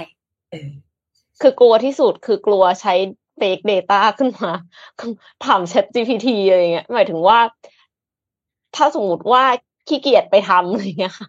[0.51, 0.69] เออ
[1.41, 2.93] คือกลัวที่สุดคือกลัวใช้
[3.37, 4.51] fake data ขึ้นมา
[5.45, 7.39] ถาม Chat GPT อะไรเงี้ยหมายถึงว่า
[8.75, 9.43] ถ้าสมมติว่า
[9.87, 11.27] ขี้เกียจไปทำอะไรเงี้ยค่ะ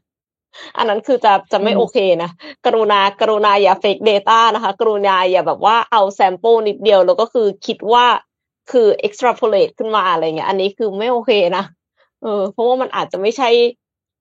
[0.76, 2.30] อันนั้นคือจะจะไม่โอเคนะ
[2.66, 8.06] กรุณากรุณาอย่า fake data นะคะ กรุณาอย่าแบบว่าเอา sample นิดเดียว แล้วก็คือคิดว่า
[8.70, 11.64] คือ extrapolate ขึ้นมาอะไรเงี้ย อันนี้คือไม่โอเคนะ
[12.22, 13.48] เออเพราะว่ามันอาจจะไม่ใช่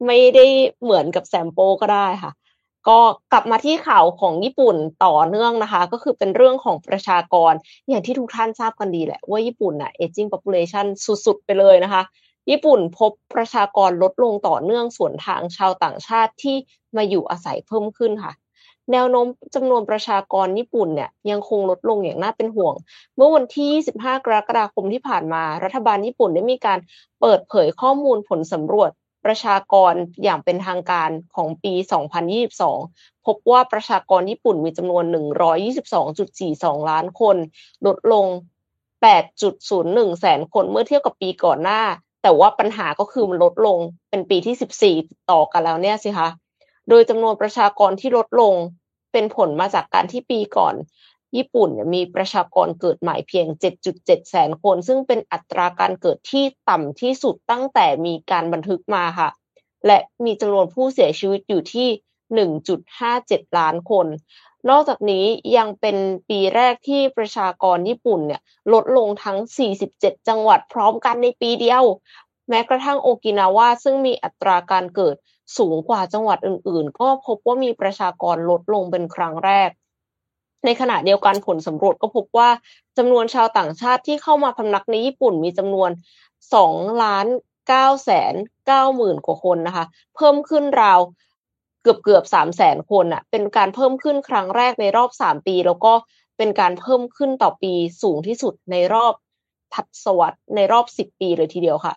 [0.06, 0.46] ไม่ได้
[0.84, 2.32] เหมือนกับแซมเปิลก็ได้ค่ะ
[2.88, 3.00] ก็
[3.32, 4.76] กลับมาที่ข่าวของญี่ปุ่น
[5.06, 7.54] ต่อเนื่องนะคะ ก็คือเป็นเรื่องของประชากร
[7.90, 10.86] อย่างที่ทุกท่านทราบกันดีแหละ ว่าญี่ปุ่นน่ะ aging population
[11.26, 12.02] สุดๆ ไปเลยนะคะ
[12.50, 16.56] ญี่ปุ่นพบประชากรลดลงต่อเนื่องส่วนทางชาวต่างชาติที่
[16.96, 18.34] มาอยู่อาศัยเพิ่มขึ้นค่ะ
[18.92, 22.76] แนวโน้มจำนวนประชากรญี่ปุ่นเนี่ยยังคงลดลงอย่างน่าเป็นห่วง
[23.16, 23.70] เมื่อวันที่
[24.02, 26.80] 25 กรกฎาคมที่ผ่านมา รัฐบาลญี่ปุ่นได้มีการ
[27.22, 28.92] เปิดเผยข้อมูลผลสำรวจ
[29.26, 29.94] ประชากร
[30.24, 31.74] อย่างเป็นทางการของปี
[32.50, 35.04] 2022 พบว่าประชากรญี่ปุ่นมีจำนวน
[35.98, 37.38] 122.42 ล้านคน
[37.86, 38.26] ลดลง
[39.04, 41.82] 8.01 แสนคนเมื่อเทียบกับปีก่อนหน้า
[42.28, 43.78] แต่ว่าปัญหาก็คือมันลดลง
[44.10, 46.30] เป็นปีที่14ต่อกันแล้วเนี่ยสิคะ
[46.90, 48.54] โดยจำนวนประชากรที่ลดลง
[49.12, 50.76] เป็นผลมาจากการที่ปีก่อน
[51.36, 53.46] ญี่ปุ่นมีประชากรเกิดใหม่เพียง
[53.88, 59.30] 7.7 แสนคน ซึ่งเป็นอัตราการเกิดที่ต่ำที่สุดตั้งแต่มีการบันทึกมาค่ะ
[59.88, 61.88] และมีจำนวนผู้เสียชีวิตอยู่ที่
[62.78, 64.08] 1.57 ล้านคน
[64.70, 65.26] นอกจากนี้
[65.58, 65.98] ยังเป็น
[66.30, 68.42] ปีแรกที่ประชากรญี่ปุ่นเนี่ย
[68.74, 69.38] ลดลงทั้ง
[69.84, 71.84] 47 จังหวัดพร้อมกันในปีเดียว
[72.50, 75.16] แม้กระทั่งโอกินาวาซึ่งมีอัตราการเกิด
[75.58, 79.70] สูงกว่าจังหวัดอื่น ๆ ก็พบว่ามีประชากรลดลงเป็นครั้งแรก
[80.66, 82.50] ในขณะเดียวกันผลสำรวจก็พบว่า
[82.98, 85.90] จำนวนชาวต่างชาติที่เข้ามาพำนักในญี่ปุ่นมีจำนวน
[86.46, 87.28] 2ล้าน
[87.68, 88.34] 9แสน
[88.66, 91.00] 9หมื่นกว่าคนนะคะ เพิ่มขึ้นราว
[91.88, 95.94] กือบเกือบ3แสนคนอะ่ะเป็นการเพิ่มขึ้นครั้งแรกในรอบ3ปี แล้วก็
[96.38, 99.14] เป็นการเพิ่มขึ้นต่อปีสูงที่สุดในรอบ
[99.74, 101.94] ทัศวรรษในรอบ10ปีเลยทีเดียวค่ะ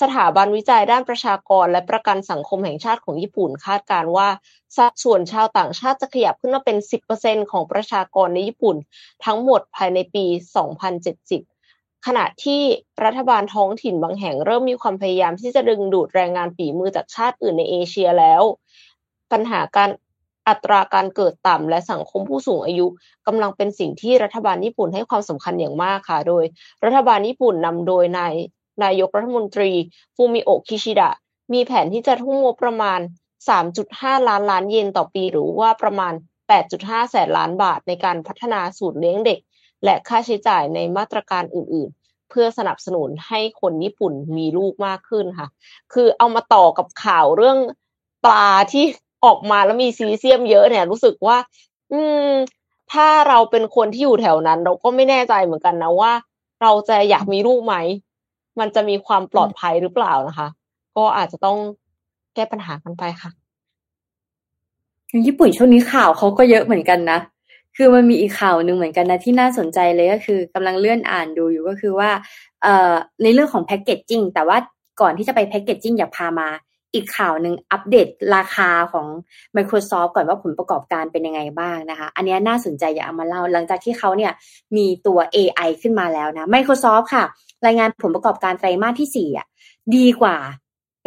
[0.00, 4.28] สถาบันวิจัยด้านประชากรและประกันสังคมแห่งชาติของญี่ปุ่นคาดการว่า
[4.76, 6.76] สัดส่วนชาวต่างชาติจะขยับขึ้นมาเป็น
[7.14, 8.76] 10%ของประชากรในญี่ปุ่น
[9.24, 10.24] ทั้งหมดภายในปี
[10.96, 12.62] 2070ขณะที่
[13.04, 18.42] รัฐบาลท้องถิ่นบางแห่งเริ่มมีความพยายามที่จะดึงดูดแรงงานฝีมือจากชาติอื่นในเอเชียแล้ว
[19.32, 19.90] ปัญหาการ
[20.48, 22.86] อัตราการเกิดต่ำและสังคมผู้สูงอายุ
[23.26, 26.44] กำลังเป็นสิ่งที่รัฐบาลญี่ปุ่นให้ความสำคัญอย่างมากค่ะ โดย
[26.84, 28.34] รัฐบาลญี่ปุ่นนำโดยนาย
[28.84, 29.70] นายกรัฐมนตรี
[30.16, 31.10] ฟูมิโอะคิชิดะ
[31.52, 33.00] มีแผนที่จะทุ่มงบประมาณ
[33.64, 36.12] 3.5 ล้านล้านเยนต่อปี หรือว่าประมาณ
[36.62, 39.38] 8.5 แสนล้านบาทในการพัฒนาสูตรเลี้ยงเด็ก
[39.84, 45.48] และค่าใช้จ่ายในมาตรการอื่น ๆ เพื่อสนับสนุนให้คนญี่ปุ่นมีลูกมากขึ้นค่ะ
[45.92, 47.58] คือเอามาต่อกับข่าวเรื่อง
[48.24, 48.84] ปลาที่
[49.24, 51.36] ออกมาแล้วมีซีเซียมเยอะเนี่ย รู้สึกว่า
[51.92, 52.30] อืม
[52.92, 56.12] ถ้าเราเป็นคนที่อยู่แถวนั้น เราก็ไม่แน่ใจเหมือนกันนะว่า
[56.62, 57.74] เราจะอยากมีลูกไหม
[58.60, 60.48] มันจะมีความปลอดภัยหรือเปล่านะคะ
[60.96, 61.58] ก็อาจจะต้อง
[62.34, 63.30] แก้ปัญหากันไปค่ะ
[65.26, 67.18] ญี่ปุ่นช่วงนี้ข่าวเขาก็เยอะเหมือนกันนะ
[67.76, 72.10] คือมันมีอีกข่าวหนึ่งเหมือนกันนะที่น่าสนใจเลยก็คือกำลังเลื่อนอ่านดูอยู่ก็คือว่า
[72.62, 72.92] เอ่อ
[73.22, 74.58] ในเรื่องของแพ็กเกจจิ้งแต่ว่า
[75.00, 76.48] ก่อนที่จะไปแพ็กเกจจิ้งอยากพามา
[76.94, 79.06] อีกข่าวหนึ่งอัปเดตราคาของ
[79.56, 84.32] Microsoft ก่อนว่าผลประกอบการเป็นยังไงบ้างนะคะ อันนี้น่าสนใจอยากเอามาเล่า หลังจากที่เขาเนี่ย
[84.76, 87.24] มีตัว AI ขึ้นมาแล้วนะ Microsoft ค่ะ
[87.66, 89.46] รายงานผลประกอบการไตรมาสที่สี่อะ
[89.96, 90.36] ดีกว่า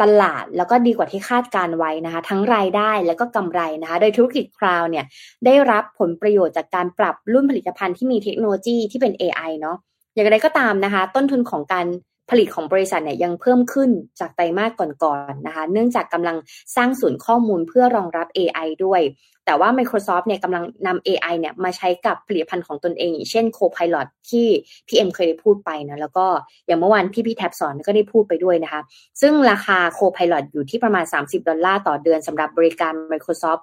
[0.02, 5.04] ตลาดแล้วก็ดีกว่าที่คาดการไว้นะคะ ทั้งรายได้แล้วก็กำไรนะคะ โดยธุรกิจคลาวเนี่ย
[5.44, 9.76] ได้รับผลประโยชน์จากการปรับรุ่นผลิตภัณฑ์ที่มีเทคโนโลยีที่เป็น AI เนาะ
[10.14, 11.86] อย่างไรก็ตามนะคะ ต้นทุนของการ
[12.30, 16.36] ผลิตของบริษัทเนี่ยยังเพิ่มขึ้นจากไตรมาสก่อนๆนนะคะ เนื่องจากกำลัง
[16.76, 19.02] สร้างศูนย์ข้อมูลเพื่อรองรับ AI ด้วย
[19.46, 24.46] แต่ว่า Microsoft เนี่ยกำลังนำ AI เนี่ยมาใช้กับผลิตภัณฑ์ของตนเอง เช่น Copilot ที่
[24.86, 26.26] พี่เอ็มเคยได้พูดไปนะแล้วก็
[26.66, 28.80] อย่างเมื่อวานพี่พี่แท็บสอนก็ได้พูดไปด้วยนะคะ
[29.20, 33.62] ซึ่งราคา Copilot อยู่ที่ประมาณ 30 ดอลลาร์ต่อเดือนสำหรับบริการ Microsoft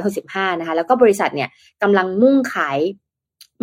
[0.00, 1.48] 365 นะคะแล้วก็บริษัทเนี่ย
[1.82, 2.78] กำลังมุ่งขาย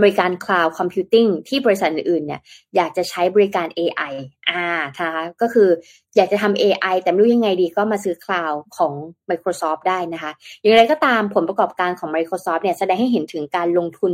[0.02, 2.41] บริการ Cloud Computing ที่บริษัทอื่นๆเนี่ย
[2.76, 4.14] อยากจะใช้บริการ AI
[4.50, 4.66] อ่า
[5.00, 5.70] นะคะก็คือ
[6.16, 8.94] อยากจะทำ AI แต่ไม่รู้ยังไงดีก็มาซื้อ Cloud ของ
[9.30, 14.14] Microsoft ได้นะคะ อย่างไรก็ตามผลประกอบการของ Microsoft เนี่ยแสดงให้เห็นถึงการลงทุน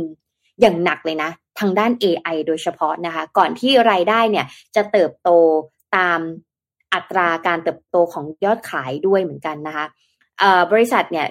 [0.60, 5.30] อย่างหนักเลยนะ ทางด้าน AI โดยเฉพาะนะคะ ก่อนที่รายได้เนี่ยจะเติบโต
[5.96, 6.20] ตาม
[6.94, 9.86] อัตราการเติบโตของยอดขายด้วยเหมือนกันนะคะ
[10.72, 11.26] บริษัทเนี่ย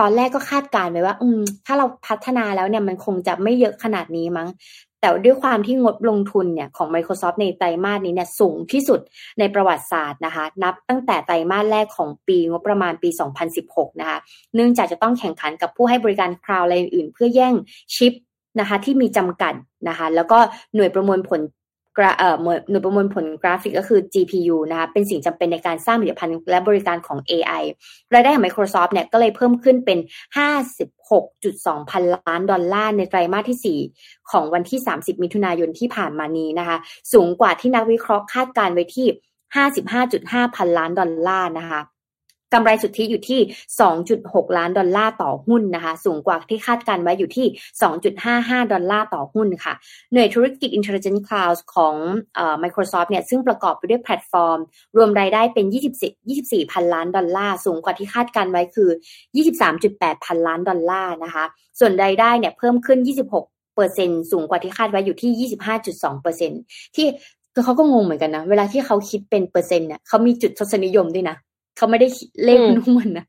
[0.00, 4.48] ตอนแรกก็คาดการณ์ไว้ว่า อืม ถ้าเราพัฒนาแล้วเนี่ยมันคงจะไม่เยอะขนาดนี้มั้ง
[5.00, 9.00] แต่ด้วยความที่งบลงทุนเนี่ยของ Microsoft ในไตรมาสนี้เนี่ยสูงที่สุด
[9.38, 13.08] ในประวัติศาสตร์นะคะ นับตั้งแต่ไตรมาสแรกของปีงบประมาณปี
[13.54, 14.18] 2016 นะคะ
[14.54, 17.54] เนื่องจากจะต้องแข่งขันกับผู้ให้บริการคลาวด์รายอื่น เพื่อแย่ง
[17.96, 18.12] ชิป
[18.60, 19.54] นะคะที่มีจำกัด
[19.88, 20.38] นะคะ แล้วก็
[20.74, 21.40] หน่วยประมวลผล
[22.42, 27.62] หน่วยประมวลผลกราฟิกก็คือ GPU นะคะเป็นสิ่งจำเป็นในการสร้างผลิตภัณฑ์และบริการของ AI
[28.14, 29.98] รายได้ของ Microsoft เนี่ยก็เลยเพิ่มขึ้นเป็น
[30.98, 36.76] 56.2 พันล้านดอลลาร์ในไตรมาสที่ 4 ของวันที่ 30 มิถุนายนที่ผ่านมานี้นะคะ
[37.12, 39.06] สูงกว่าที่นักวิเคราะห์คาดการณ์ไว้ที่
[39.86, 41.80] 55.5 พันล้านดอลลาร์นะคะ
[42.52, 43.40] กำไรสุทธิอยู่ที่
[43.98, 47.46] 2.6 ล้านดอลลาร์ต่อหุ้นนะคะ สูงกว่าที่คาดการณ์ไว้อยู่ที่
[48.08, 49.74] 2.55 ดอลลาร์ต่อหุ้นค่ะ
[50.12, 51.94] หน่วยธุรกิจ Intelligent Cloud ของ
[52.34, 54.58] เอ่อ Microsoft เนี่ยซึ่งประกอบไปด้วยแพลตฟอร์ม
[54.96, 58.90] รวมรายได้เป็น 24 24 พันล้านดอลลาร์ สูงกว่าที่คาดการไว้คือ
[59.76, 61.44] 23.8 พันล้านดอลลาร์นะคะ
[61.78, 62.98] ส่วนรายได้เนี่ยเพิ่มขึ้น
[63.38, 65.48] 26เปอร์เซ็นสูงกว่าที่คาดไว้อยู่ที่
[65.82, 66.52] 25.2เปอร์เซ็น
[66.96, 67.06] ที่
[67.54, 71.36] คือเขาก็งงเหมือนกันนะ เวลาที่เขาคิดเป็นเปอร์เซ็นต์เนี่ยเขามีจุดทศนิยมด้วยนะ
[71.76, 72.08] เขาไม่ได้
[72.44, 73.26] เลขนุ่มนะ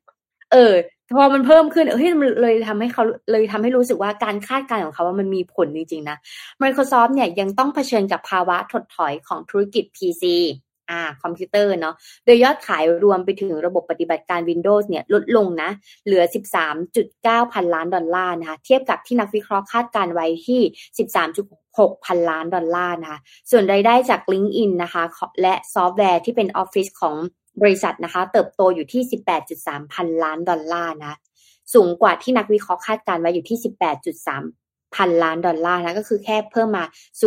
[0.54, 0.74] เออ
[1.18, 6.18] พอมันเพิ่มขึ้นเออมันเลยทำให้เขาเลยทำให้รู้สึกว่าการคาดการณ์ของเขาว่ามันมีผลจริงๆนะ
[6.62, 10.24] Microsoft เนี่ยยังต้องเผชิญกับภาวะถดถอยของธุรกิจ PC
[10.90, 15.70] อ่าคอมพิวเตอร์เนาะโดยยอดขายรวมไปถึงระบบปฏิบัติการ Windows เนี่ยลดลงนะ
[16.06, 16.24] เหลือ
[16.88, 20.62] 13.9 พันล้านดอลลาร์นะคะ เทียบกับที่นักวิเคราะห์คาดการณ์ไว้ที่
[21.34, 23.20] 13.6 พันล้านดอลลาร์นะคะ
[23.52, 25.04] ส่วนรายได้จาก LinkedIn นะคะ
[25.42, 27.16] และซอฟต์แวร์ที่เป็นออฟฟิศของ
[27.62, 29.02] บริษัทนะคะ เติบโตอยู่ที่
[29.48, 31.18] 18.3 พันล้านดอลลาร์นะ
[31.74, 36.84] สูงกว่าที่นักวิเคราะห์คาดการณ์ไว้อยู่ที่ 18.3 พันล้านดอลลาร์นะ ก็คือแค่เพิ่มมา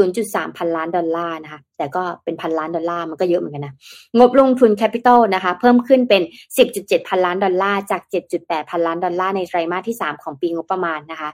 [0.07, 3.75] 0.3 พันล้านดอลลาร์นะคะ แต่ก็เป็นพันล้านดอลลาร์มันก็เยอะเหมือนกันนะ
[4.19, 6.23] งบลงทุน capital นะคะ เพิ่มขึ้นเป็น
[6.67, 8.03] 10.7 พันล้านดอลลาร์ จาก
[8.37, 11.31] 7.8 พันล้านดอลลาร์ในไตรมาสที่ 3 ของปีงบประมาณนะคะ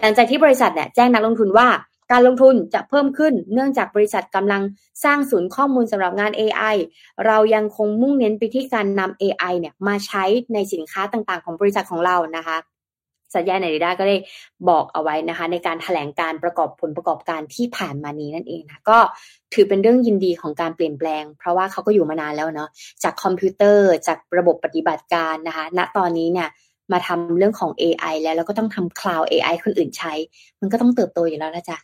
[0.00, 1.68] หลังจากที่บริษัทเนี่ยแจ้งนักลงทุนว่า
[2.10, 4.62] การลงทุนจะเพิ่มขึ้นเนื่องจากบริษัทกำลัง
[5.04, 6.76] สร้างศูนย์ข้อมูลสำหรับงาน AI
[7.26, 12.56] เรายังคงมุ่งเน้นไปที่การนำ AI เนี่ยมาใช้ในสินค้าต่างๆ ของบริษัทของเรานะคะ
[13.34, 14.16] สัญญาณไหนด้าก็ได้
[14.68, 18.98] บอกเอาไว้นะคะ ในการถแถลงการประกอบผลประกอบการที่ผ่านมานี้นั่นเองนะก็
[19.54, 22.70] ถือเป็นเรื่องยินดีของการเปลี่ยนแปลง เพราะว่าเขาก็อยู่มานานแล้วเนาะ
[23.02, 26.48] จากคอมพิวเตอร์จากระบบปฏิบัติการนะคะ ณตอนนี้เนี่ย
[26.92, 30.12] มาทำเรื่องของ AI แล้วแล้วก็ต้องทำ cloud AI คนอื่นใช้
[30.60, 31.78] มันก็ต้องเติบโตอยู่แล้วละจ้ะ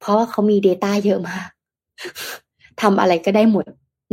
[0.00, 1.48] เพราะว่าเขามี Data เยอะมาก
[2.82, 3.64] ทำอะไรก็ได้หมด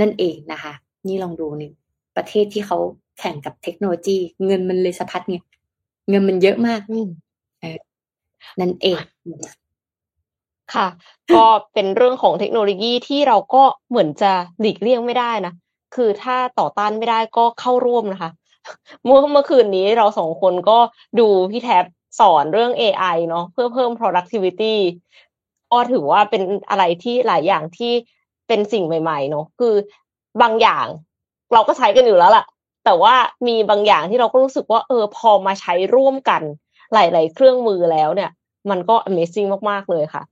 [0.02, 0.74] นั่นเองนะคะ
[1.08, 1.72] นี่ลองดูนี่
[2.16, 2.78] ประเทศที่เขา
[3.20, 5.38] แข่งกับเทคโนโลยี เงินมันเลยสะพัดไง
[6.10, 6.82] เงินมันเยอะมาก
[7.62, 7.80] เออ
[8.60, 8.98] นั่นเอง
[10.74, 10.88] ค่ะ
[11.36, 15.54] ก็เป็นเรื่องของเทคโนโลยีที่เราก็เหมือนจะหลีกเลี่ยงไม่ได้นะ
[15.96, 18.32] คือถ้าต่อต้านไม่ได้ก็เข้าร่วมนะคะ
[19.04, 20.78] เมื่อเมื่อคืนนี้เราสองคนก็
[21.20, 21.86] ดูพี่แท็บ
[22.20, 24.76] สอนเรื่อง AI เนาะเพื่อเพิ่ม productivity
[25.74, 27.94] ก็ถือว่าเป็นอะไรที่หลายอย่างที่
[28.48, 29.76] เป็นสิ่งใหม่ ๆ เนาะคือ
[30.42, 30.88] บางอย่าง
[31.54, 32.46] เราก็ใช้กันอยู่แล้วล่ะ
[32.86, 33.16] แต่ว่า
[33.48, 36.42] มีบางอย่างที่เราก็รู้สึกว่า เออ พอมาใช้ร่วมกัน
[36.94, 38.32] หลาย ๆ เครื่องมือแล้วเนี่ย
[38.70, 40.24] มันก็ Amazing มากๆเลยค่ะ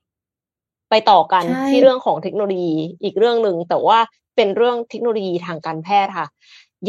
[0.89, 3.99] ไปต่อกันที่เรื่องของเทคโนโลยีอีกเรื่องหนึ่งแต่ว่า
[4.35, 6.27] เป็นเรื่องเทคโนโลยีทางการแพทย์ค่ะ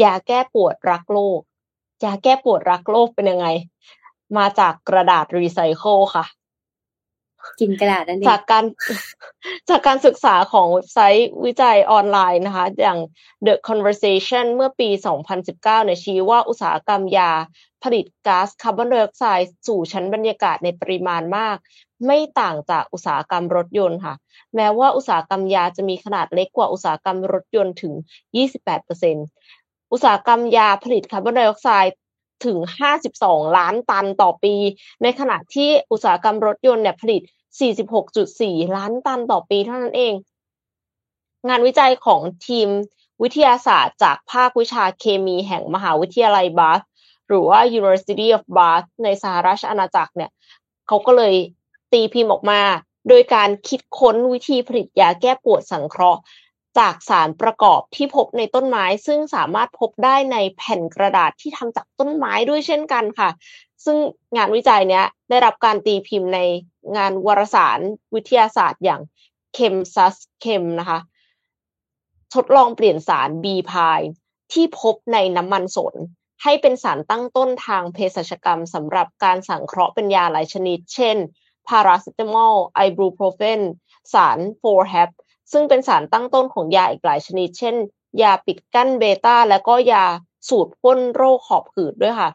[0.03, 1.39] ยาแก้ปวดรักโรค
[2.05, 3.47] ยาแก้ปวดรักโรคเป็นยังไง
[4.37, 6.25] มาจากกระดาษรีไซเคิลค่ะ
[7.59, 8.65] กินกระดาษนั่นเองจากการ
[9.69, 12.99] จากการศึกษาของเว็บไซต์วิจัยออนไลน์นะคะ อย่าง
[13.45, 14.89] The Conversation เมื่อปี
[15.31, 17.31] 2019 เนี่ยชี้ว่าอุตสาหกรรมยา
[17.83, 21.57] ผลิตก๊าซคาร์บอนไดออกไซด์สู่ชั้นบรรยากาศในปริมาณมาก
[22.05, 24.15] ไม่ต่างจากอุตสาหกรรมรถยนต์ค่ะ
[24.55, 27.93] แม้ว่าอุตสาหกรรมยาจะมีขนาดเล็กกว่าอุตสาหกรรมรถยนต์ถึง
[28.33, 29.15] 28%อ
[29.91, 31.93] อุตสาหกรรมยาผลิตคาร์บอนไดออกไซด์
[32.45, 32.57] ถึง
[33.07, 34.55] 52 ล้านตันต่อปี
[35.03, 37.21] ในขณะที่อุตสาหกรรมรถยนต์เนี่ยผลิต
[37.99, 40.13] 46.4 ล้านตันต่อปีเท่านั้นเอง
[41.49, 42.67] งานวิจัยของทีม
[43.23, 46.81] วิทยาศาสตร์จากภาควิชาเคมีแห่งมหาวิทยาลัยบาส
[47.27, 50.31] หรือว่า University of Bath ในสหราชอาณาจักรเนี่ย
[50.87, 51.35] เขาก็เลย
[51.91, 52.61] ตีพิมพ์ออกมา
[53.09, 56.21] โดยการคิดค้นวิธีผลิตยาแก้ปวดสังเคราะห์
[56.79, 63.29] จากสารประกอบที่พบในต้นไม้ ซึ่งสามารถพบได้ในแผ่นกระดาษที่ทำจากต้นไม้ด้วยเช่นกันค่ะ
[63.85, 63.97] ซึ่ง
[64.35, 66.39] งานวิจัยเนี้ยได้รับการตีพิมพ์ใน
[66.97, 67.79] งานวารสาร
[68.15, 69.01] วิทยาศาสตร์อย่าง
[69.53, 70.99] ChemSusChem นะคะ
[72.33, 74.01] ทดลองเปลี่ยนสารบีพาย
[74.53, 75.95] ที่พบในน้ำมันสน
[76.43, 81.17] ให้เป็นสารตั้งต้นทางเภสัชกรรมสำหรับการสังเคราะห์เป็นยาหลายชนิด เช่น
[81.67, 83.61] พาราเซตามอลไอบูโปรเฟน
[84.13, 85.09] สารโฟร์แฮป
[85.51, 87.75] ซึ่งเป็นสารตั้งต้นของยาอีกหลายชนิด เช่น
[88.21, 90.05] ยาปิดกั้นเบต้าและก็ยา
[90.49, 92.29] สูตรพ่นโรคหอบหืดด้วยค่ะ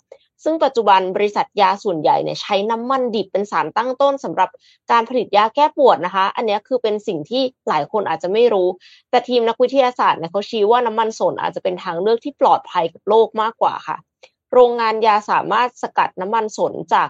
[0.44, 4.50] ซึ่งปัจจุบันบริษัทยาส่วนใหญ่เนี่ยใช้น้ำมันดิบเป็นสารตั้งต้นสำหรับ
[4.90, 8.68] การผลิตยาแก้ปวดนะคะ อันนี้คือเป็นสิ่งที่หลายคนอาจจะไม่รู้
[9.10, 13.96] แต่ทีมนักวิทยาศาสตร์เนี่ยเขาชี้ว่าน้ำมันสนอาจจะเป็นทางเลือกที่ปลอดภัยกับโลกมากกว่าค่ะ
[14.52, 17.08] โรงงานยาสามารถสกัดน้ำมันสนจาก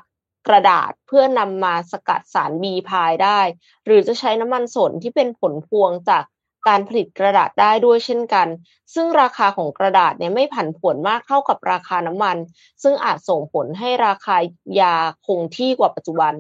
[0.49, 3.41] กระดาษเพื่อนำมาสกัดสารบีพายได้
[3.85, 6.25] หรือจะใช้น้ำมันสนที่เป็นผลพวงจาก
[6.69, 8.49] การผลิตกระดาษได้ด้วยเช่นกัน
[8.95, 12.37] ซึ่งราคาของกระดาษเนี่ยไม่ผันผวนมากเท่ากับราคาน้ำมัน
[12.83, 14.37] ซึ่งอาจส่งผลให้ราคา
[14.81, 14.95] ยา
[15.27, 16.33] คงที่กว่าปัจจุบัน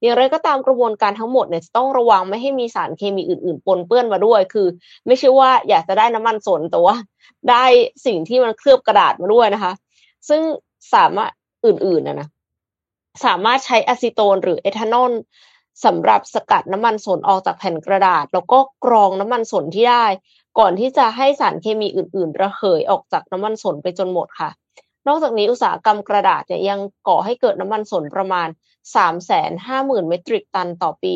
[0.00, 4.66] อย่างไรก็ตามกระบวนการทั้งหมดเนี่ยต้องระวังไม่ให้มีสารเคมีอื่น ๆ ปนเปื้อนมาด้วย คือ
[5.06, 6.96] ไม่ใช่ว่าอยากจะได้น้ำมันสนแต่ว่า
[7.50, 7.64] ได้
[8.06, 9.72] สิ่งที่มันเคลือบกระดาษมาด้วยนะคะ
[10.28, 10.42] ซึ่ง
[10.94, 11.30] สามารถ
[11.64, 12.28] อื่นๆนะนะ
[13.24, 15.12] สามารถใช้อะซิโตนหรือเอทานอล
[15.84, 20.06] สำหรับสกัดน้ำมันสนออกจากแผ่นกระดาษ แล้วก็กรองน้ำมันสนที่ได้
[20.58, 24.50] ก่อนที่จะให้สารเคมีอื่น ๆ ระเหยออกจากน้ำมันสนไปจนหมดค่ะ
[25.06, 28.48] นอกจากนี้อุตสาหกรรมกระดาษเนี่ยยังก่อให้เกิดน้ำมันสนประมาณ
[29.28, 31.14] 350,000 เมตริกตันต่อปี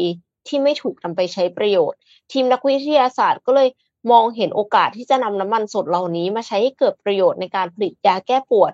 [0.49, 1.99] ที่ไม่ถูกนำไปใช้ประโยชน์
[2.33, 3.69] ทีมนักวิทยาศาสตร์ก็เลย
[4.11, 8.73] มองเห็นโอกาสที่จะนำน้ำมันสดเหล่านี้มาใช้ให้เกิดประโยชน์ในการผลิตยาแก้ปวด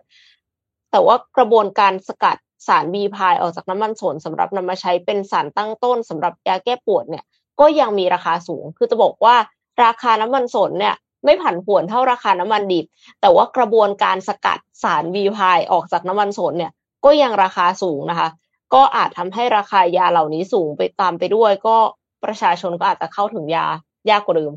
[0.91, 2.37] แต่ว่ากระบวนการสกัด
[2.67, 7.25] สารบีพายออกจากน้ำมันสนสำหรับนำมาใช้เป็นสารตั้งต้นสำหรับยาแก้ปวดเนี่ย
[7.61, 9.37] ก็ยังมีราคาสูง คือจะบอกว่า
[9.85, 10.95] ราคาน้ำมันสนเนี่ย
[11.25, 12.85] ไม่ผันผวนเท่าราคาน้ำมันดิบ
[13.21, 16.73] แต่ว่ากระบวนการสกัดสารบีพายออกจากน้ำมันสนเนี่ย
[17.05, 18.29] ก็ยังราคาสูงนะคะ
[18.75, 21.77] ก็อาจทำให้ราคายาเหล่านี้สูงไปตามไปด้วย ก็
[22.25, 23.67] ประชาชนก็อาจจะเข้าถึงยา
[24.11, 24.53] ยากกว่าเดิม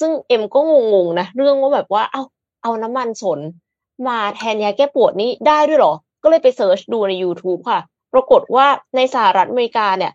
[0.00, 0.60] ซึ่งเอ็มก็
[0.92, 2.22] งงๆนะเรื่องว่าแบบว่าเอา
[2.62, 3.40] เอาน้ำมันสน
[4.08, 7.80] มาแทนยาแก้ปวดนี้ได้ด้วยหรอ ก็เลยไปเสิร์ชดูใน YouTube ค่ะ
[8.14, 8.66] ปรากฏว่า
[8.96, 10.12] ในสหรัฐอเมริกาเนี่ย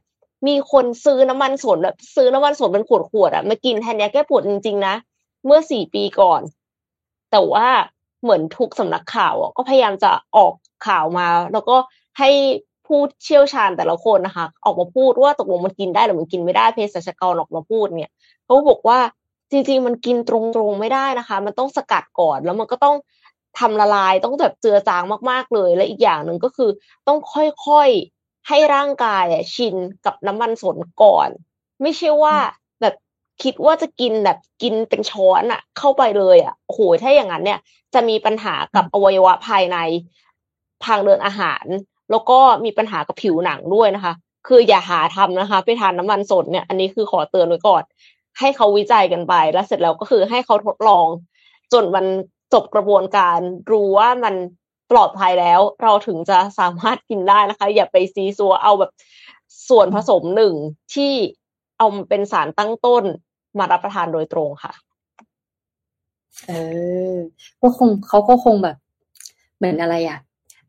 [0.48, 2.92] มีคนซื้อน้ำมันสนแบบซื้อน้ำมันสนเป็นข
[3.22, 4.96] วดๆอะมากินแทนยาแก้ปวดจริงๆนะ
[5.46, 6.42] เมื่อสี่ปีก่อน
[7.32, 7.68] แต่ว่า
[8.22, 10.54] เหมือนทุกสำนักข่าวก็พยายามจะออก
[10.88, 11.76] ข่าวมา แล้วก็
[12.20, 12.30] ให้
[12.88, 18.12] ผู้เชี่ยวชาญแต่ละคนนะคะ ออกมาพูดว่าตกลงมันกินได้หรือมันกินไม่ได้เภสัชกรออกมาพูดเนี่ย
[18.46, 19.00] เขาบอกว่า
[19.52, 22.96] จริง ๆ มันกินตรงๆไม่ได้นะคะ มันต้องสกัดก่อนแล้วมันก็ต้อง
[23.60, 26.70] ทำละลายต้องแบบเจือจางมากๆเลย และอีกอย่างหนึ่งก็คือ
[27.08, 27.20] ต้อง
[27.66, 29.26] ค่อยๆให้ร่างกาย
[29.56, 29.76] ชิน
[30.06, 31.30] กับน้ำมันสนก่อน
[31.82, 32.36] ไม่ใช่ว่า
[32.82, 32.96] แบบ
[33.44, 37.60] คิดว่าจะกินแบบกินเป็นช้อนอะเข้าไปเลยอะโอ้โหถ้าอย่างนั้นเนี่ย
[37.94, 39.78] จะมีปัญหากับอวัยวะภายใน
[40.86, 41.66] ทางเดินอาหาร
[42.12, 44.14] แล้วก็มีปัญหากับผิวหนังด้วยนะคะ
[44.48, 47.84] คืออย่าหาทำนะคะ ไปทานน้ำมันสดเนี่ย อันนี้คือขอเตือนไว้ก่อน
[48.40, 51.08] ให้เขาวิจัยกันไป แล้วเสร็จแล้วก็คือให้เขาทดลอง
[51.74, 52.06] จนมัน
[52.54, 53.40] จบกระบวนการ
[53.72, 54.36] รู้ว่ามัน
[54.92, 58.92] ปลอดภัยแล้ว เราถึงจะสามารถกินได้นะคะ อย่าไปซีซัวเอาแบบ
[59.70, 60.54] ส่วนผสมหนึ่ง
[60.94, 61.14] ที่
[61.78, 63.04] เอาเป็นสารตั้งต้น
[63.60, 64.74] มารับประทานโดยตรงค่ะ
[66.48, 66.52] เอ
[67.14, 67.16] อ
[67.62, 68.78] ก็คงเขาก็คงแบบ
[69.58, 70.20] เหมือนอะไรอะ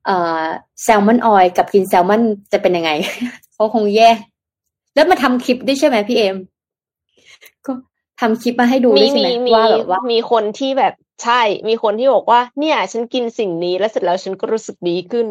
[0.06, 0.42] เอ่อ
[0.82, 2.22] แซลมอนออยกับกินแซลมอน
[2.52, 2.90] จะเป็นยังไง
[3.54, 4.10] เขาคงแย่
[4.94, 6.36] แล้วมาทำคลิปด้วยใช่ไหมพี่เอม
[7.66, 7.72] ก็
[8.20, 15.28] ทำคลิปมาให้ดูด้วยใช่ไหมว่าแบบว่ามีคนที่แบบ ใช่ มีคนที่บอกว่า เนี่ย ฉันกินสิ่งนี้แล้วเสร็จแล้วฉันก็รู้สึกดีขึ้น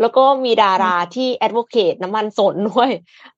[0.00, 2.90] แล้วก็มีดาราที่แอดโวเคตน้ำมันสนด้วย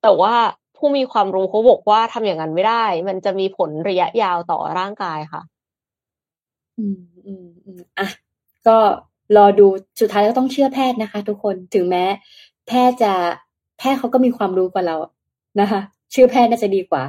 [0.03, 0.35] แต่ว่า
[0.77, 5.43] ผู้มีความรู้เขาบอกว่าทำอย่างนั้นไม่ได้ มันจะมีผลระยะยาวต่อร่างกายค่ะ
[6.79, 8.07] อืมอืมอืมอะ
[8.67, 8.77] ก็
[9.37, 9.67] รอดู
[10.01, 12.05] สุดท้ายก็ต้องเชื่อแพทย์นะคะ ทุกคนถึงแม้
[12.67, 13.13] แพทย์จะ
[13.79, 14.97] แพทย์เขาก็มีความรู้กว่าเรา
[15.61, 15.81] นะคะ
[16.15, 17.03] ชื่อแพทย์น่าจะดีกว่า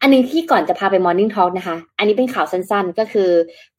[0.00, 3.30] อันนึงที่ก่อนจะพาไป Morning Talk นะคะ อันนี้เป็นข่าวสั้นๆ ก็คือ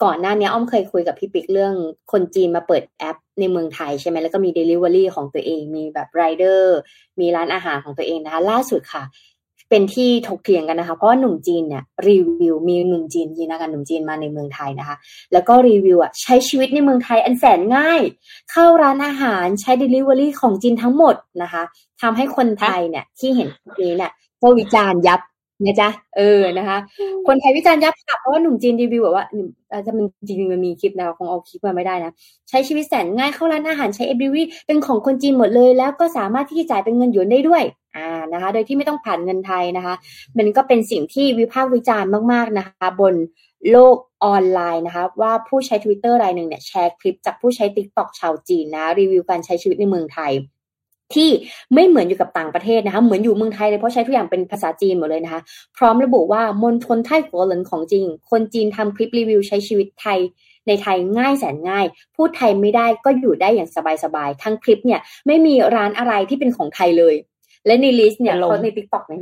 [0.04, 1.74] ก่อนหน้านี้อ้อมเคยคุยกับพี่ปิ๊กเรื่อง
[2.12, 6.78] คนจีนมาเปิดแอปในเมืองไทยใช่ไหมแล้วก็มี Delivery ของตัวเอง มีแบบไรเดอร์
[7.20, 9.06] มีร้านอาหารของตัวเองนะคะ ล่าสุดค่ะ
[9.70, 14.96] เป็นที่ถกเถียงกันนะคะ เพราะหนุ่มจีนเนี่ยรีวิวมีหนุ่มจีนยีนากันหนุ่มจีนมาในเมืองไทยนะคะ
[15.34, 18.02] แล้วก็รีวิวอะใช้ชีวิตในเมืองไทยอันแสนง่าย
[18.52, 21.64] เข้าร้านอาหารใช้ Delivery ของจีนทั้งหมดนะคะ
[22.02, 23.48] ทำให้คนไทยเนี่ยที่เห็น
[23.82, 24.12] นี้เนี่ย
[24.42, 25.22] ก็วิจารณ์ยับ
[25.66, 26.78] นะจ๊ะเออนะคะ
[27.28, 29.26] คนไทยวิจารณ์ยับค่ะเพราะว่าหนุ่มจีนรีวิวแบบว่า
[29.72, 32.12] อาจจะมันจริงๆมันมีคลิปนะคงเอาคลิปมาไม่ได้นะ
[32.50, 37.64] ใช้ชีวิตแสนง่ายเข้าร้านอาหารใช้เอบิวีเป็นของคนจีนหมดเลย แล้วก็สามารถที่จะจ่ายเป็นเงินหยวนได้ด้วย
[37.96, 39.96] อ่านะคะ โดยที่ไม่ต้องผ่านเงินไทยนะคะ
[40.38, 43.16] มันก็เป็นสิ่งที่วิพากษ์วิจารณ์มาก ๆนะคะ บน
[43.72, 50.32] โลกออนไลน์นะคะ ว่าผู้ใช้ Twitter รายหนึ่งเนี่ยแชร์คลิปจากผู้ใช้ TikTok ชาวจีนนะ รีวิวการใช้ชีวิตในเมืองไทย
[51.16, 51.30] ที่
[51.74, 55.42] ไม่เหมือนอยู่กับต่างประเทศนะคะ เหมือนอยู่เมืองไทยเลยเพราะใช้ทุกอย่างเป็นภาษาจีนหมดเลยนะคะ
[55.78, 60.20] พร้อมระบุว่ามณฑลไทกัวเหลินของจริง คนจีนทำคลิปรีวิวใช้ชีวิตไทย
[60.68, 61.86] ในไทยง่ายแสนง่าย
[62.16, 63.70] พูดไทยไม่ได้ก็อยู่ได้อย่าง
[64.04, 67.16] สบายๆ ทั้งคลิปเนี่ยไม่มีร้านอะไรที่เป็นของไทยเลย
[67.66, 69.20] และใน list เนี่ยเขาใน TikTok เนี่ย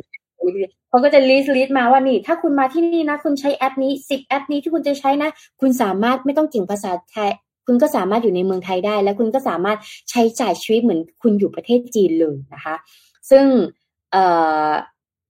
[0.89, 5.29] เขาก็จะ list list มาว่านี่ ถ้าคุณมาที่นี่นะ คุณใช้แอปนี้สิบแอปนี้ที่คุณจะใช้นะ
[5.61, 7.31] คุณสามารถไม่ต้องเก่งภาษาไทย
[7.69, 9.77] คุณก็สามารถอยู่ในเมืองไทยได้ และคุณก็สามารถ
[10.09, 12.75] ใช้จ่ายชีวิตเหมือนคุณอยู่ประเทศจีนเลยนะคะ
[13.29, 13.45] ซึ่ง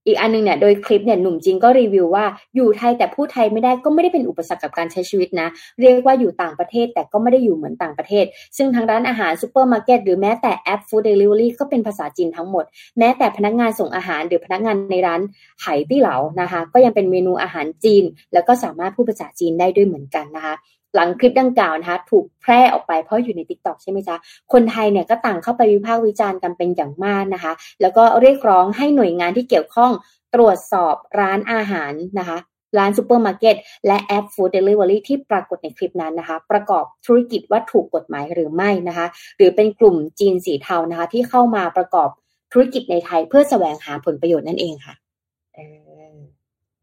[0.06, 2.26] อีกอันนึงเนี่ยโดยคลิปเนี่ยหนุ่มจีนก็รีวิวว่า
[2.56, 5.48] อยู่ไทยแต่พูดไทยไม่ได้ก็ไม่ได้เป็นอุปสรรคกับการใช้ชีวิตนะ
[5.82, 8.26] เรียกว่าอยู่ต่างประเทศแต่ก็ไม่ได้อยู่เหมือนต่างประเทศ
[8.58, 12.66] ซึ่งทางร้านอาหารซูเปอร์มาร์เก็ตหรือแม้แต่แอป food delivery ก็เป็นภาษาจีนทั้งหมด
[13.00, 15.22] แม้แต่พนักงานส่งอาหารหรือพนักงานในร้าน
[15.62, 20.56] ไหตี้เหลานะคะ ก็ยังเป็นเมนูอาหารจีน แล้วก็สามารถพูดภาษาจีนได้ด้วยเหมือนกันนะคะ
[20.96, 24.16] หลังคลิปดังกล่าวนะคะถูกแพร่ออกไปเพราะอยู่ใน TikTok ใช่ไหมจ๊ะ
[24.54, 29.92] คนไทยเนี่ยก็ต่างเข้าไปวิพากษ์วิจารณ์กันเป็นอย่างมากนะคะ แล้วก็เรียกร้องให้หน่วยงานที่เกี่ยวข้อง
[30.36, 32.38] ตรวจสอบร้านอาหารนะคะ
[32.78, 33.56] ร้านซูเปอร์มาร์เก็ต
[33.88, 42.10] และแอป food delivery ที่ปรากฏในคลิปนั้นนะคะ ประกอบธุรกิจว่าถูกกฎหมายหรือไม่นะคะ หรือเป็นกลุ่มจีนสีเทานะคะ ที่เข้ามาประกอบ
[42.54, 44.96] ธุรกิจในไทยเพื่อแสวงหาผลประโยชน์นั่นเองค่ะ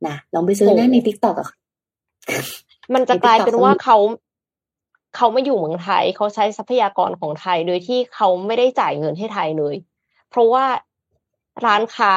[0.06, 1.48] นะลองไปซื้อนะใน TikTok อะ
[2.94, 3.96] มันจะกลายเป็นว่าเขา
[5.16, 9.74] เขาไม่อยู่เมืองไทย เขาใช้ทรัพยากรของไทย โดยที่เขาไม่ได้จ่ายเงินให้ไทยเลย
[10.30, 10.64] เพราะว่า
[11.66, 12.14] ร้านค้า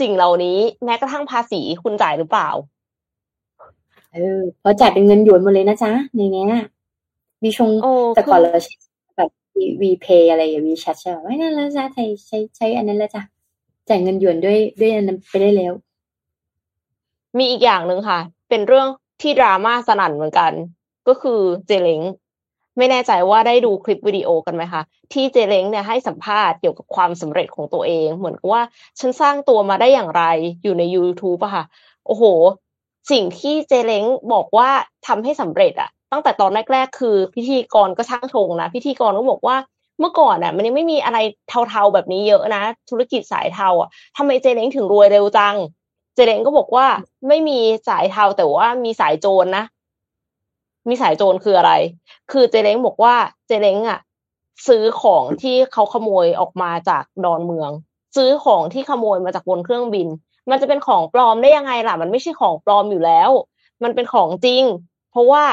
[0.00, 2.50] สิ่งเหล่านี้แม้กระทั่งภาษีคุณจ่ายหรือเปล่า
[4.12, 6.48] เออพอจ่ายเป็นเงินหยวนหมดเลยนะจ๊ะ ในเนี้ย
[7.42, 7.70] มีชง
[8.14, 8.74] แต่ก่อนเราใช้
[9.16, 9.30] แบบ
[9.82, 13.22] วีเพย์อะไรอย่างวีแชทใช่ไหมไม่นั่นแล้วจ้ะไทยใช้ใช้อันนั้นแล้วจ้ะ
[13.88, 15.72] จ่ายเงินหยวนด้วยด้วยอันนั้นไปได้แล้ว
[17.38, 18.18] มีอีกอย่างหนึ่งค่ะ
[18.48, 18.88] เป็นเรื่อง
[19.22, 20.52] ที่ดราม่าสนั่นเหมือนกัน
[21.08, 22.00] ก็คือเจเล้ง
[22.78, 28.62] ไม่แน่ใจว่าได้ดูคลิปวิดีโอกันไหมคะที่เจเล้งเนี่ยให้สัมภาษณ์เกี่ยวกับความสำเร็จของตัวเอง เหมือนกับว่า
[29.00, 30.24] ฉันสร้างตัวมาได้อย่างไร
[30.62, 31.64] อยู่ใน YouTube อะค่ะ
[32.06, 32.24] โอ้โห
[33.10, 34.68] สิ่งที่เจเล้งบอกว่า
[35.06, 39.56] ทำให้สำเร็จอะตั้งแต่ตอนแรกๆ คือ พิธีกรก็ช่างชงนะพิธีกรก็บอกว่า
[40.00, 41.18] เมื่อก่อนอะมันยังไม่มีอะไร
[41.68, 45.56] เทาๆแบบนี้เยอะนะ ธุรกิจสายเทาอะทำไมเจเล้งถึงรวยเร็วจัง
[46.14, 46.86] เจเล้งก็บอกว่า
[47.28, 47.58] ไม่มี
[47.88, 49.64] สายเทาแต่ว่ามีสายโจรนนะ
[50.88, 51.72] มีสายโจรคืออะไร
[52.32, 53.14] คือเจเล้งบอกว่า
[53.46, 54.00] เจเล้งอะ
[54.68, 57.70] ซื้อของที่เขาขโมยออกมาจากดอนเมือง
[58.16, 60.08] ซื้อของที่ขโมยมาจากบนเครื่องบิน
[60.50, 63.30] มันจะเป็นของปลอมได้ยังไงล่ะ มันไม่ใช่ของปลอมอยู่แล้ว
[63.82, 64.62] มันเป็นของจริง
[65.10, 65.44] เพราะว่า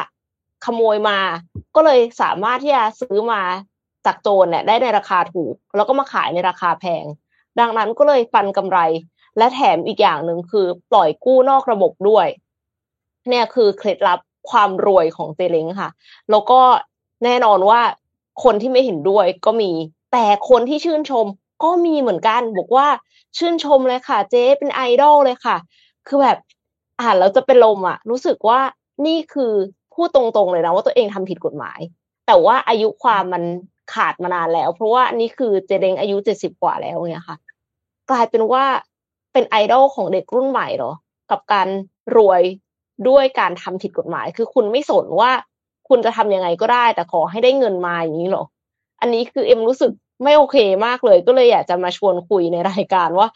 [0.66, 1.20] ขโมยมา
[1.76, 3.42] ก็เลยสามารถที่จะซื้อมา
[4.06, 7.06] จากโจรเนี่ยได้ในราคาถูก แล้วก็มาขายในราคาแพง
[7.60, 8.80] ดังนั้นก็เลยฟันกำไร
[9.40, 12.28] และแถมอีกอย่างหนึ่งคือปล่อยกู้นอกระบบด้วย
[13.30, 14.20] เนี่ยคือเคล็ดลับ
[14.50, 15.90] ความรวยของเจเล้งค่ะ
[16.32, 16.60] แล้วก็
[17.24, 17.82] แน่นอนว่า
[18.44, 19.72] คนที่ไม่เห็นด้วยก็มี
[20.12, 21.26] แต่คนที่ชื่นชม
[21.64, 22.88] ก็มีเหมือนกันบอกว่า
[23.38, 25.58] ชื่นชมเลยค่ะ เจ๊เป็นไอดอลเลยค่ะ
[26.08, 26.38] คือแบบ
[27.02, 28.60] อ่านแล้วจะเป็นลมอะรู้สึกว่า
[29.06, 29.54] นี่คือ
[29.94, 31.80] พูดตรงๆเลยนะว่าตัวเองทำผิดกฎหมาย
[32.28, 33.44] แต่ว่าอายุความมัน
[33.94, 37.38] ขาดมานานแล้ว เพราะว่านี่คือเจเล้งอายุเจ็ดสิบกว่าแล้วเนี่ยค่ะ
[38.10, 38.66] กลายเป็นว่า
[39.34, 40.94] เป็นไอดอลของเด็กรุ่นใหม่เหรอ
[41.32, 41.68] กับการ
[42.18, 42.42] รวย
[43.08, 45.32] ด้วยการทำผิดกฎหมาย คือคุณไม่สนว่า
[45.90, 48.44] คุณจะทำยังไงก็ได้ แต่ขอให้ได้เงินมาอย่างนี้หรอ
[49.02, 49.92] อันนี้คือเอ็มรู้สึก
[50.24, 53.28] ไม่โอเคมากเลย ก็เลยอยากจะมาชวนคุยในรายการว่า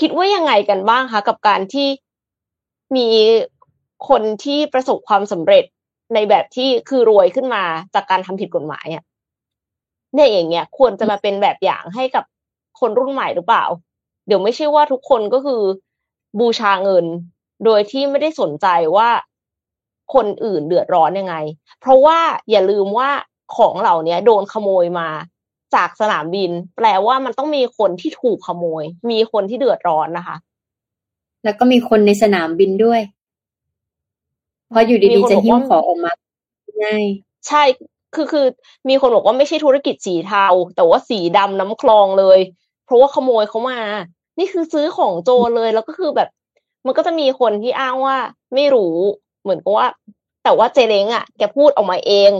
[0.00, 1.88] คิดว่ายังไงกันบ้างคะกับการที่
[2.96, 3.08] มี
[4.08, 5.64] คนที่ประสบความสำเร็จ
[6.14, 7.64] ในแบบที่คือรวยขึ้นมา
[7.94, 9.02] จากการทำผิดกฎหมายอะ
[10.14, 12.24] เนี่ยอย่างเงี้ยควรจะมาเป็นแบบอย่างให้กับ
[12.80, 13.64] คนรุ่นใหม่หรือเปล่า
[14.28, 15.62] เดี๋ยวไม่ใช่ว่าทุกคนก็คือ
[16.38, 17.06] บูชาเงิน
[17.64, 18.66] โดยที่ไม่ได้สนใจ
[18.96, 19.08] ว่า
[20.14, 21.34] คนอื่นเดือดร้อนยังไง
[21.80, 22.18] เพราะว่า
[22.50, 23.10] อย่าลืมว่า
[23.56, 25.08] ของเหล่านี้โดนขโมยมา
[25.74, 30.36] จากสนามบิน แปลว่ามันต้องมีคนที่ถูกขโมย มีคนที่เดือดร้อนนะคะ
[31.44, 33.00] แล้วก็มีคนในสนามบินด้วย
[34.68, 36.12] เพราะอยู่ดีๆจะหิ้วของออกมา
[36.84, 37.04] ง่าย
[37.48, 37.62] ใช่
[38.14, 38.46] คือคือ
[38.88, 42.38] มีคนบอกว่าไม่ใช่ธุรกิจสีเทาแต่ว่าสีดำน้ำคลองเลย
[42.84, 43.80] เพราะว่าขโมยเขามา
[44.38, 46.28] นี่คือซื้อของโจรเลยแล้วก็คือแบบ
[46.86, 48.16] มันก็จะมีคนที่อ้างว่า
[48.54, 48.94] ไม่รู้
[49.42, 49.86] เหมือนกับว่า
[50.44, 52.30] แต่ว่าเจเล้งอะแกพูดออกมาเอง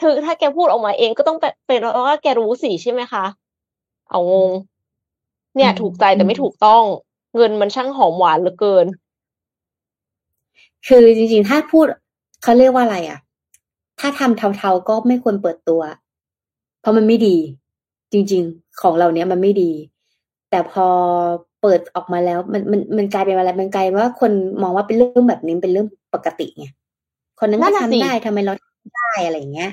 [0.00, 3.24] ถือถ้าแกพูดออกมาเองก็ต้องเป็นวว่าแกรู้สิใช่ไหมคะ
[4.10, 4.50] เอางง
[5.56, 6.82] เนี่ย ถูกใจแต่ไม่ถูกต้อง
[7.36, 8.86] เงินมันช่างหอมหวานเหลือเกิน
[10.86, 11.86] คือจริงๆ ถ้าพูด
[12.42, 13.18] เขาเรียกว่าอะไรอะ
[14.00, 15.80] ถ้าทำเทาๆก็ไม่ควรเปิดตัว
[16.80, 17.36] เพราะมันไม่ดี
[18.12, 19.70] จริง ๆ ของเราเนี้ยมันไม่ดี
[20.50, 20.86] แต่พอ
[21.60, 24.32] เปิดออกมาแล้ว มันมันมันกลายเป็นอะไรมันกลายว่าคน
[24.62, 26.66] มองว่าเป็นเรื่องแบบนี้เป็นเรื่องปกติไง
[27.38, 28.52] คนนั้นก็ทำได้ทำไมเรา
[28.96, 29.70] ได้อะไรเงี้ย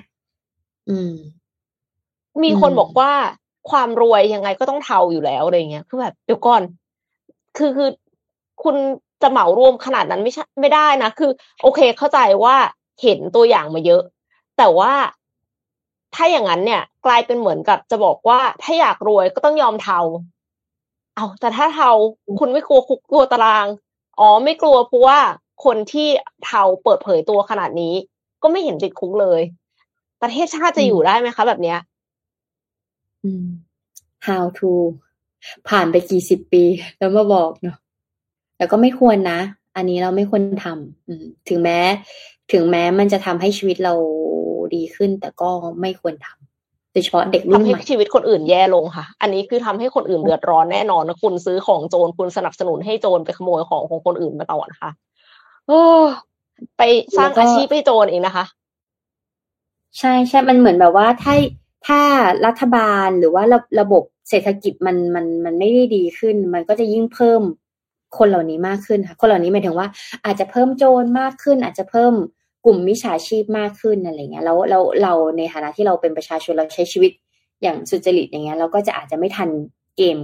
[0.89, 1.13] อืม
[2.43, 3.11] มีคนบอกว่า
[3.69, 6.61] ความรวยยังไงก็ต้องเทาอยู่แล้วอะไรเงี้ยคือแบบเดี๋ยวก่อน
[7.57, 7.89] คือคือ
[8.63, 8.75] คุณ
[9.21, 11.31] จะเหมารวมขนาดนั้นไม่ใช่ไม่ได้นะคือ
[11.63, 12.55] โอเคเข้าใจว่า
[13.01, 14.01] เห็นตัวอย่างมาเยอะ
[14.57, 14.93] แต่ว่า
[16.15, 19.99] ถ้าอย่างนั้นเนี่ย กลายเป็นเหมือนกับจะบอกว่าถ้าอยากรวยก็ต้องยอมเทา
[21.15, 21.91] เอาแต่ถ้าเทา
[22.39, 23.67] คุณไม่กลัวคุกกลัวตาราง
[24.19, 25.19] อ๋อไม่กลัวเพราะว่า
[25.65, 26.07] คนที่
[26.45, 27.93] เทาเปิดเผยตัวขนาดนี้
[28.41, 29.41] ก็ไม่เห็นติดคุกเลย
[30.21, 31.79] ประเทศชาติจะอยู่ได้ไหมคะ แบบเนี้ย
[33.23, 33.45] อืม
[34.27, 34.71] how to
[35.69, 36.63] ผ่านไปกี่สิบปี
[36.97, 37.77] แล้วมาบอกเนาะ
[38.57, 39.39] แต่ก็ไม่ควรนะ
[39.75, 41.79] อันนี้เราไม่ควรทำถึงแม้
[42.51, 43.93] ถึงแม้มันจะทำให้ชีวิตเรา
[44.75, 45.49] ดีขึ้น แต่ก็
[45.81, 54.91] ไม่ควรทำโดยเฉพาะเด็กรุ่นใหม่ชีวิตคนอื่นแย่ลงค่ะ อันนี้คือทำให้คนอื่นเดือดร้อนแน่นอนนะคุณซื้อของโจรคุณสนับสนุนให้โจรไปขโมยของของคนอื่นมาต่อนะคะ
[55.67, 55.81] โอ้
[56.77, 56.81] ไป
[57.17, 58.45] สร้างอาชีพให้โจรเองนะคะ
[59.99, 61.35] ใช่ใช่มันเหมือนแบบว่าถ้า
[61.87, 62.01] ถ้า
[62.45, 67.41] รัฐบาลหรือว่าระระบบเศรษฐกิจมันมันมันไม่ได้ดีขึ้น มันก็จะยิ่งเพิ่ม
[68.17, 69.87] คนเหล่านี้มากขึ้นค่ะ คนเหล่านี้หมายถึงว่า
[70.25, 72.13] อาจจะเพิ่มโจรมากขึ้น อาจจะเพิ่ม
[72.65, 77.11] กลุ่มมิจฉาชีพมากขึ้นอะไรเงี้ยแล้วเราเราในฐานะที่เราเป็นประชาชนเราใช้ชีวิต
[77.61, 79.49] อย่างสุจริตอย่างเงี้ยเราก็จะอาจจะไม่ทัน
[79.97, 80.17] เกม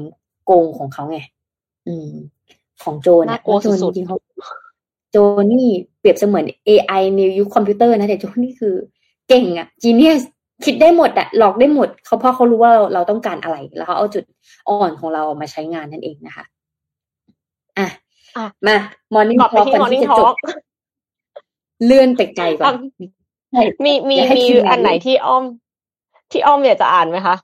[0.46, 1.20] โกงของเขาไง
[1.88, 2.10] อืม
[2.84, 4.18] ของโจรนะโจรจริงเขา
[5.12, 5.18] โจ
[5.52, 5.68] นี่
[6.00, 8.76] เปรียบเสมือน AI ในยุคคอมพิวเตอร์นะแต่โจนี่คือ
[9.28, 10.22] เก่งอะจีเนียส
[10.66, 14.24] คิดได้หมดอะหลอกได้หมดเขาเพราะเขารู้ว่าเราเราต้องการอะไร แล้วเขาเอาจุด
[14.70, 16.46] อ่อนของเรามาใช้งานนั่นเองนะคะ
[17.78, 17.88] อะ
[18.68, 18.78] มา
[19.14, 20.36] มอร์นิ่งทอล์กก่อนที่จะจบ
[21.86, 22.76] เลื่อนไปไกลก่อน
[23.84, 25.44] มีมีมีอันไหนที่อ้อม
[26.32, 27.36] ที่อ้อมอยากจะอ่านไหมคะ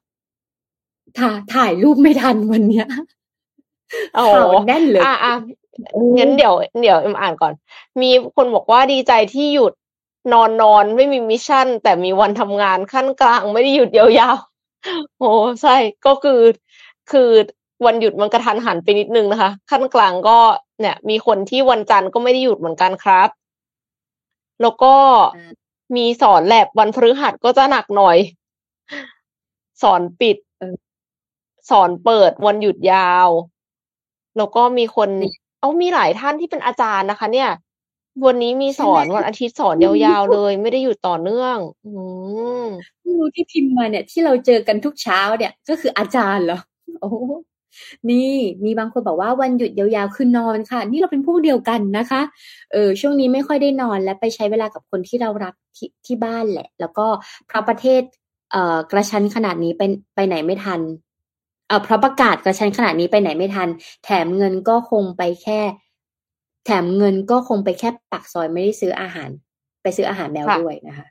[1.18, 2.88] ถ่าถ่ายรูปไม่ทันวันเนี้ย
[4.34, 5.34] ข่าวแน่นเลยอะอะ
[6.18, 7.54] งั้นเดี๋ยวเดี๋ยวเอ็มอ่านก่อน
[8.02, 9.74] มีคนบอกว่าดีใจที่หยุด
[10.34, 15.32] นอนนอนไม่มี Mission แต่มีวันทำงานคั่นกลางไม่ได้หยุดยาวๆโอ้
[15.62, 15.76] ใช่
[16.06, 16.42] ก็คือ
[17.12, 17.30] คือ
[17.86, 20.38] วันหยุดมันกะทันหันไปนิดนึงนะคะ คั่นกลางก็
[20.82, 23.30] เนี่ย มีคนที่วันจันทร์ก็ไม่ได้หยุดเหมือนกันครับ
[24.62, 24.94] แล้วก็
[25.96, 28.18] มีสอนแลบวันพฤหัสก็จะหนักหน่อย
[29.82, 30.38] สอนปิด
[31.70, 33.30] สอนเปิดวันหยุดยาว
[34.38, 35.10] แล้วก็มีคน
[35.60, 37.50] เอามีหลายท่านที่เป็นอาจารย์นะคะ เนี่ย
[38.26, 41.92] วันนี้มีสอนวันอาทิตย์สอนยาวๆเลย ไม่ได้หยุดต่อเนื่อง อื
[42.64, 42.66] ม
[43.20, 46.60] รู้ที่พิมพ์มาเนี่ย ที่เราเจอกันทุกเช้าเนี่ย ก็คืออาจารย์เหรอ
[47.02, 47.10] โอ้
[48.10, 48.32] นี่
[48.66, 52.22] มีบางคนบอกว่าวันหยุดยาวๆคือนอนค่ะ นี่เราเป็นพวกเดียวกันนะคะ
[52.74, 57.08] เออช่วงนี้ไม่ค่อยได้นอนและไปใช้เวลากับคนที่เรารักที่ที่บ้านแหละ แล้วก็
[57.48, 58.02] เพราะประเทศ
[58.52, 59.82] เอ่อกระชั้นขนาดนี้ไป
[60.16, 60.82] ไปไหนไม่ทัน
[61.68, 63.68] เอ่อเพราะประกาศกระชั้นขนาดนี้ไปไหนไม่ทัน
[64.04, 65.60] แถมเงินก็คงไปแค่
[66.66, 69.30] แถมเงินก็คงไปแค่ปักซอยไม่ได้ซื้ออาหาร
[69.82, 71.08] ไปซื้ออาหารแมวด้วยนะคะ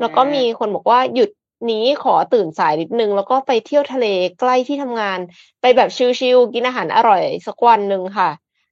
[0.00, 1.30] แล้วก็มีคนบอกว่าหยุด
[1.70, 4.06] นี้ขอตื่นสายนิดนึง แล้วก็ไปเที่ยวทะเล
[4.40, 5.18] ใกล้ที่ทำงาน
[5.60, 5.88] ไปแบบ
[6.18, 8.30] ชิลๆกินอาหารอร่อยสักวันหนึ่งค่ะ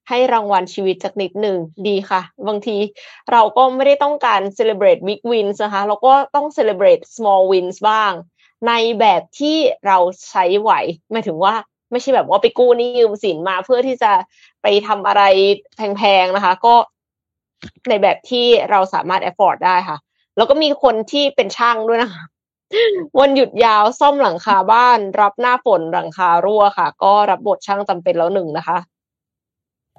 [0.09, 2.77] ให้รางวัลชีวิตสักนิดหนึ่งดีค่ะ บางที
[3.33, 8.13] เราก็ไม่ได้ต้องการ celebrate big wins นะคะเราก็ต้อง celebrate small wins บ้าง
[8.69, 9.99] ในแบบที่เรา
[10.31, 10.73] ใช้ไหว
[11.13, 11.55] หมายถึงว่า
[11.91, 14.13] ไม่ใช่แบบว่าไปกู้นี่ยืมสินมาเพื่อที่จะ
[14.63, 15.23] ไปทำอะไร
[15.77, 16.75] แพงๆนะคะ ก็
[17.89, 19.99] ในแบบที่เราสามารถ afford ได้ค่ะ
[20.37, 22.23] แล้วก็มีคนที่เป็นช่างด้วยนะคะ
[23.21, 28.79] วันหยุดยาวซ่อมหลังคาบ้าน รับหน้าฝนหลังคารั่วค่ะ ก็รับบทช่างจำเป็นแล้วหนึ่งนะคะ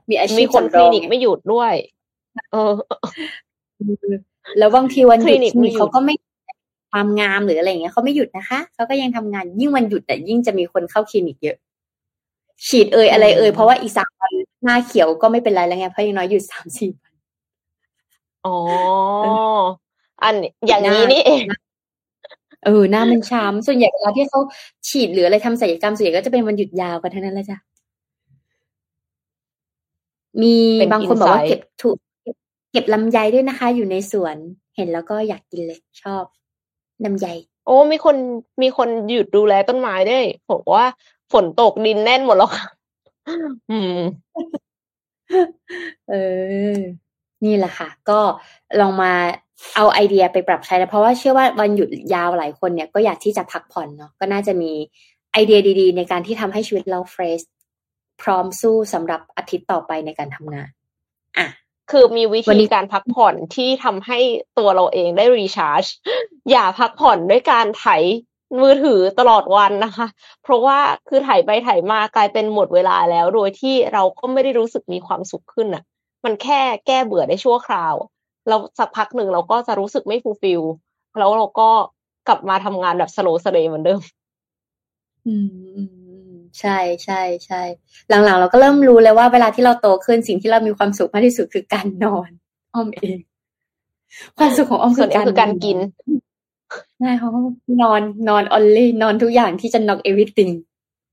[0.09, 1.73] มีอาชีพมีคนคลินิกไม่หยุดด้วย
[2.51, 2.71] เออ
[4.57, 6.15] แล้วบางทีวันหยุดมีเขาก็ไม่
[6.91, 11.57] ความงามหรืออะไรเงี้ยเขาไม่หยุดนะคะเขาก็ยังทำงานยิ่งวันหยุดแต่ยิ่งจะมีคนเข้าคลินิกเยอะ
[12.67, 17.13] ฉีดเอ่ยอะไรเอ่ยเพราะว่าอีสามวันหน้าเขียวก็ไม่เป็นไรแล้วไงเพราะยังน้อยหยุดสามสี่วัน
[18.45, 18.57] อ๋อ
[20.23, 20.35] อัน
[20.67, 21.43] อย่างนี้นี่เอง
[22.65, 24.39] เออหน้ามันช้ำส่วนใหญ่เวลาที่เขา
[24.89, 27.57] ฉีดหรืออะไรทำศัลยกรรมส่วนใหญ่ก็จะเป็นวันหยุดยาวกันทั้งนั้นแหละจ้ะ
[30.41, 30.55] มี
[30.91, 31.97] บางคนบอกว่าเก็บถูก
[32.71, 34.37] เก็บลำไยด้วยนะคะ อยู่ในสวน
[34.75, 36.23] เห็นแล้วก็อยากกินเลยชอบ
[37.05, 37.27] ลำไย
[37.65, 38.15] โอ้มีคน
[38.61, 40.87] มีคนหยุดดูแลต้นไม้ด้วยผมว่า
[41.31, 42.65] ฝนตกดินแน่นหมดแล้วค่ะ
[43.71, 43.97] อืม
[46.09, 46.13] เอ
[46.73, 46.77] อ
[47.45, 48.19] นี่แหละค่ะ ก็
[48.79, 49.13] ลองมา
[49.75, 54.71] เอาไอเดียไปปรับใช้นะเพราะว่าเชื่อว่าวันหยุดยาวหลายคนเนี่ยก็อยากที่จะพักผ่อนเนาะก็น่าจะมี
[55.33, 57.41] ไอเดียดีๆ ในการที่ทำให้ชีวิตเราเฟรช
[58.21, 60.69] พร้อมสู้สำหรับอาทิตย์ต่อไปในการทำงาน
[61.37, 61.47] อะ
[61.91, 64.19] คือมีวิวันธีนี้การพักผ่อนที่ทำให้
[64.57, 65.83] ตัวเราเองได้ recharge
[66.51, 67.87] อย่าพักผ่อนด้วยการไถ
[68.61, 70.07] มือถือตลอดวันนะคะ
[70.43, 75.83] เพราะว่าคือไถไปไถมากลายเป็นหมดเวลาแล้ว โดยที่เราก็ไม่ได้รู้สึกมีความสุขขึ้นอะ
[76.25, 77.95] มันแค่แก้เบื่อได้ชั่วคราว
[78.49, 80.61] เราสักพักหนึ่งเราก็จะรู้สึกไม่ fulfill
[81.19, 81.69] แล้วเราก็
[82.27, 83.99] กลับมาทำงานแบบสะโหลสะเหลเหมือนเดิม
[85.27, 87.61] อืมอืมอืมใช่ใช่ใช่
[88.09, 92.29] หลังๆ เราก็เริ่มรู้เลยว่าเวลาที่เราโตขึ้นสิ่งที่เรามีความสุขมากที่สุดคือการนอน
[92.73, 93.17] อ้อมเอง
[94.37, 95.77] ความสุขของอ้อมส่วนนี้คือการกิน
[96.99, 97.29] ใช่เขา
[97.81, 100.51] นอนนอน only นอนทุกอย่างที่จะ knock everything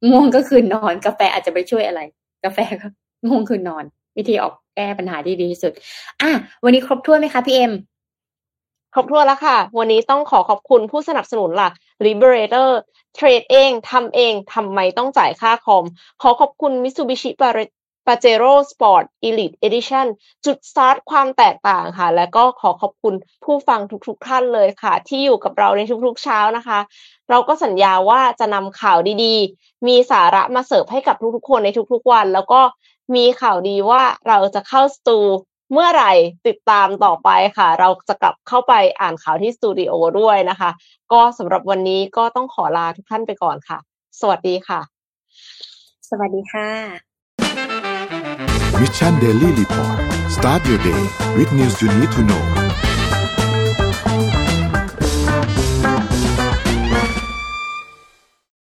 [0.09, 2.01] ง่วงก็คือนอนกาแฟอาจจะไม่ช่วยอะไร
[2.45, 2.89] กาแฟก็
[3.29, 3.85] ง่วงคือนอน
[4.17, 5.73] วิธีออก แก้ปัญหาที่ดีที่สุด
[6.21, 6.31] อะ
[6.65, 7.73] วันนี้ครบถ้วนไหมคะพี่เอ็ม
[8.95, 11.73] ครบถ้วนแล้วค่ะ วันนี้ต้องขอขอบคุณผู้สนับสนุนลัก
[12.07, 12.69] Liberator
[13.15, 15.85] เทรดเองทำเองทำไมต้องจ่ายค่าคอม
[16.23, 17.31] ขอขอบคุณ Mitsubishi
[18.07, 20.07] Pajero Sport Elite Edition
[20.47, 23.15] จุดสตาร์ทความแตกต่างค่ะ และก็ขอขอบคุณ
[23.45, 26.79] ผู้ฟังทุกๆท่านเลยค่ะ ที่อยู่กับเราในทุกๆเช้านะคะ
[27.31, 32.61] เราก็สัญญาว่าจะนำข่าวดีๆ มีสาระมาเสิร์ฟให้กับทุกๆคนในทุกๆวัน แล้วก็
[33.15, 35.19] มีข่าวดีว่าเราจะเข้าสตู
[35.73, 36.13] เมื่อไหร่
[36.47, 40.71] ติดตามต่อไปค่ะ เราจะกลับเข้าไปอ่านข่าวที่สตูดิโอด้วยนะคะ
[41.13, 43.79] ก็สำหรับวันนี้ก็ต้องขอลาทุกท่านไปก่อนค่ะ
[44.21, 44.81] สวัสดีค่ะ
[46.11, 46.69] สวัสดีค่ะ
[48.81, 49.99] Mission Daily Report
[50.37, 51.03] start your day
[51.37, 52.45] with news you need to know